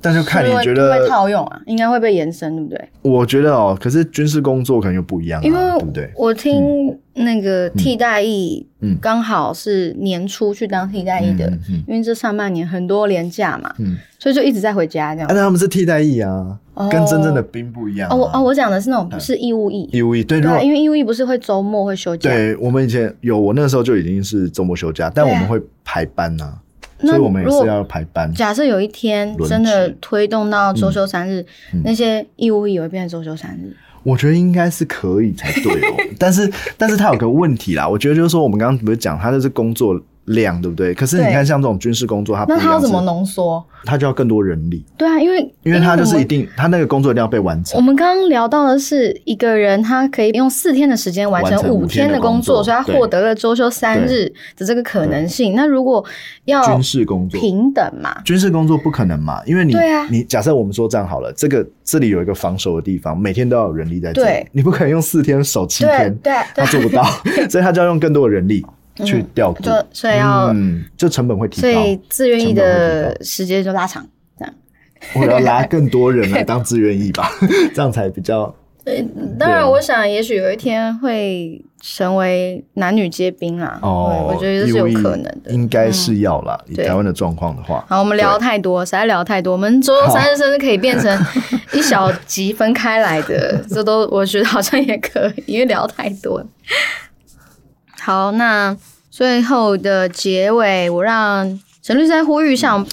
[0.00, 1.60] 但就看你会觉会不会得，套用啊？
[1.66, 2.88] 应该会被延伸，对不对？
[3.02, 6.10] 我觉得哦，可是军事工作可能又不一样、啊，因为对不对？
[6.16, 15.28] 我听那个替代役嗯，刚好是年初去当替代役的，嗯嗯因为这上半年很多年假嘛，嗯，所以就一直在回家这样。
[15.28, 18.14] 啊，那他们是替代役啊，哦跟真正的兵不一样、啊。
[18.14, 26.58] 哦，我哦，我讲的是那种不是义务役，义务役对，如对因为义务役不是会周末会休假，对我们以前有，我那时候就已经是周末休假，但我们会排班呐、那
[27.00, 28.32] 所以我们也是要排班。
[28.34, 31.44] 假设有一天真的推动到周休三日，
[31.74, 33.74] 嗯那些义务役也会变成周休三日。
[34.02, 40.94] 我觉得应该是可以才对哦， 但是但是他有个问题啦，我觉得就是说我们刚刚不是讲他的是工作量对不对？
[40.94, 43.64] 可是你看像这种军事工作，它那它要怎么浓缩？
[43.84, 47.82] 它就要更多人力，对啊，因为因为它就是一定它那个工作一定要被完成我。
[47.82, 54.24] 们刚刚聊到的是一个人，他可以用四天的时间完完成五天天的的工作，工作所以他获得了周休三日
[54.56, 55.54] 的这个可能性。
[55.54, 56.04] 那如果
[56.46, 67.04] 要军事工作平等嘛，军事工作不可能嘛，因为你对啊你假设我们说这样好了，这个这里有一个防守的地方，每天都要有人力在这里，你不可能用四天守七对天，对对他，做不到，
[67.48, 68.66] 所以他就要用更多的人力
[69.04, 74.06] 去调度，就所以要，嗯，就成本会提高所以，自愿役成本会的时间就拉长，
[74.38, 74.54] 这样。
[75.14, 77.30] 我要拉 更多人来当自愿意吧，
[77.74, 78.54] 这样才比较
[78.86, 79.04] 对
[79.36, 83.80] 当然，我想也许有一天会成为男女皆兵啦。
[83.82, 85.50] 哦，我觉得这是有可能的。
[85.50, 86.56] 应该是要啦。
[86.68, 89.54] 以台湾的状况的话，好，我们聊太多，实在聊太多。
[89.54, 91.26] 我们周休三日甚至可以变成
[91.72, 96.46] 一小集分开来的，这都我觉得好像也可以，因为聊太多了。
[98.06, 98.76] 好，那
[99.10, 102.86] 最后的结尾，我让陈律师再呼吁一下。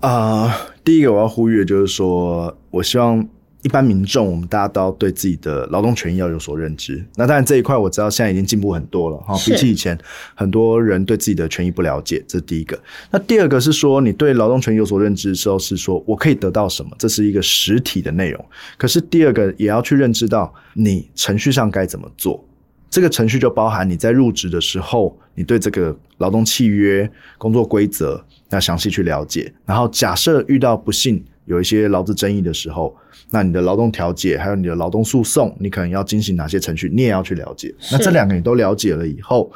[0.00, 3.26] 啊、第一个我要呼吁的就是说，我希望
[3.62, 7.02] 一般民众，我们大家都要对自己的劳动权益要有所认知。
[7.16, 9.98] 那当然这一块我知道现在已经进步很多了哈，比起以前，
[10.34, 12.78] 很多人对自己的权益不了解，这是第一个。
[13.10, 18.44] 那第二个是说，你对劳动权益有所认知的时候，是说我可以得到什么，这是一个实体的内容。
[18.76, 22.44] 可是第二个也要去认知到你程序上该怎么做。
[22.92, 29.50] 这个程序就包含你在入职的时候，你对这个劳动契约、工作规则要详细去了解。
[29.64, 32.94] 然后，假设遇到不幸有一些劳资争议的时候，
[33.30, 37.74] 那你的劳动调解还有你的劳动诉讼，你可能要进行哪些程序，你也要去了解。
[37.90, 39.50] 那这两个你都了解了以后，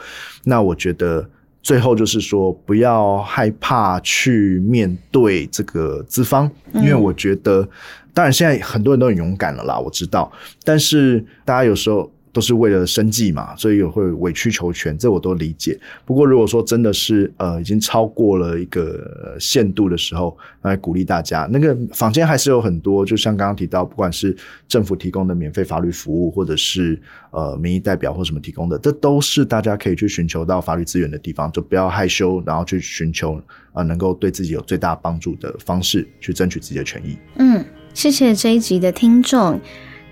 [0.45, 1.28] 那我觉得
[1.62, 7.68] 最后就是说，不要害怕去面对这个资方，因为我觉得，
[8.14, 10.32] 当然现在很多人都很勇敢了啦，我知道，
[10.64, 12.11] 但是大家有时候。
[12.37, 15.80] 都是为了生计嘛，所以也会委曲求全，这我都理解。
[16.05, 24.37] 不过如果说真的是呃已经超过了一个限度的时候，那鼓励大家，那个坊间还是有很多，就像刚刚提到，不管是
[24.68, 33.41] 政府提供的免费法律服务，或者是呃民意代表或什么提供的，这都是大家可以去寻求到法律资源的地方，就不要害羞，然后去寻求
[33.72, 37.16] 呃能够对自己有最大帮助的方式去争取自己的权益。
[37.39, 37.64] 嗯，
[37.95, 39.59] 谢谢这一集的听众。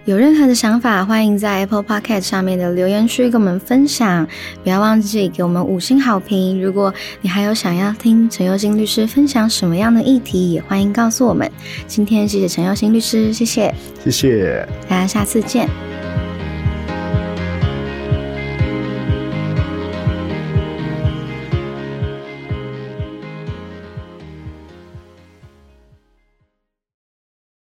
[0.06, 4.26] 有任何的想法，欢迎在 Apple Podcast 上面的留言区跟我们分享。
[4.62, 6.62] 不要忘记给我们五星好评。
[6.62, 6.92] 如果
[7.22, 11.50] 你还有想要听陈佑新律师分享什么样的议题，也欢迎告诉我们。
[11.86, 13.74] 今天谢谢陈佑新律师，谢谢
[14.04, 14.68] 谢谢。
[14.86, 15.66] 大家，下次见。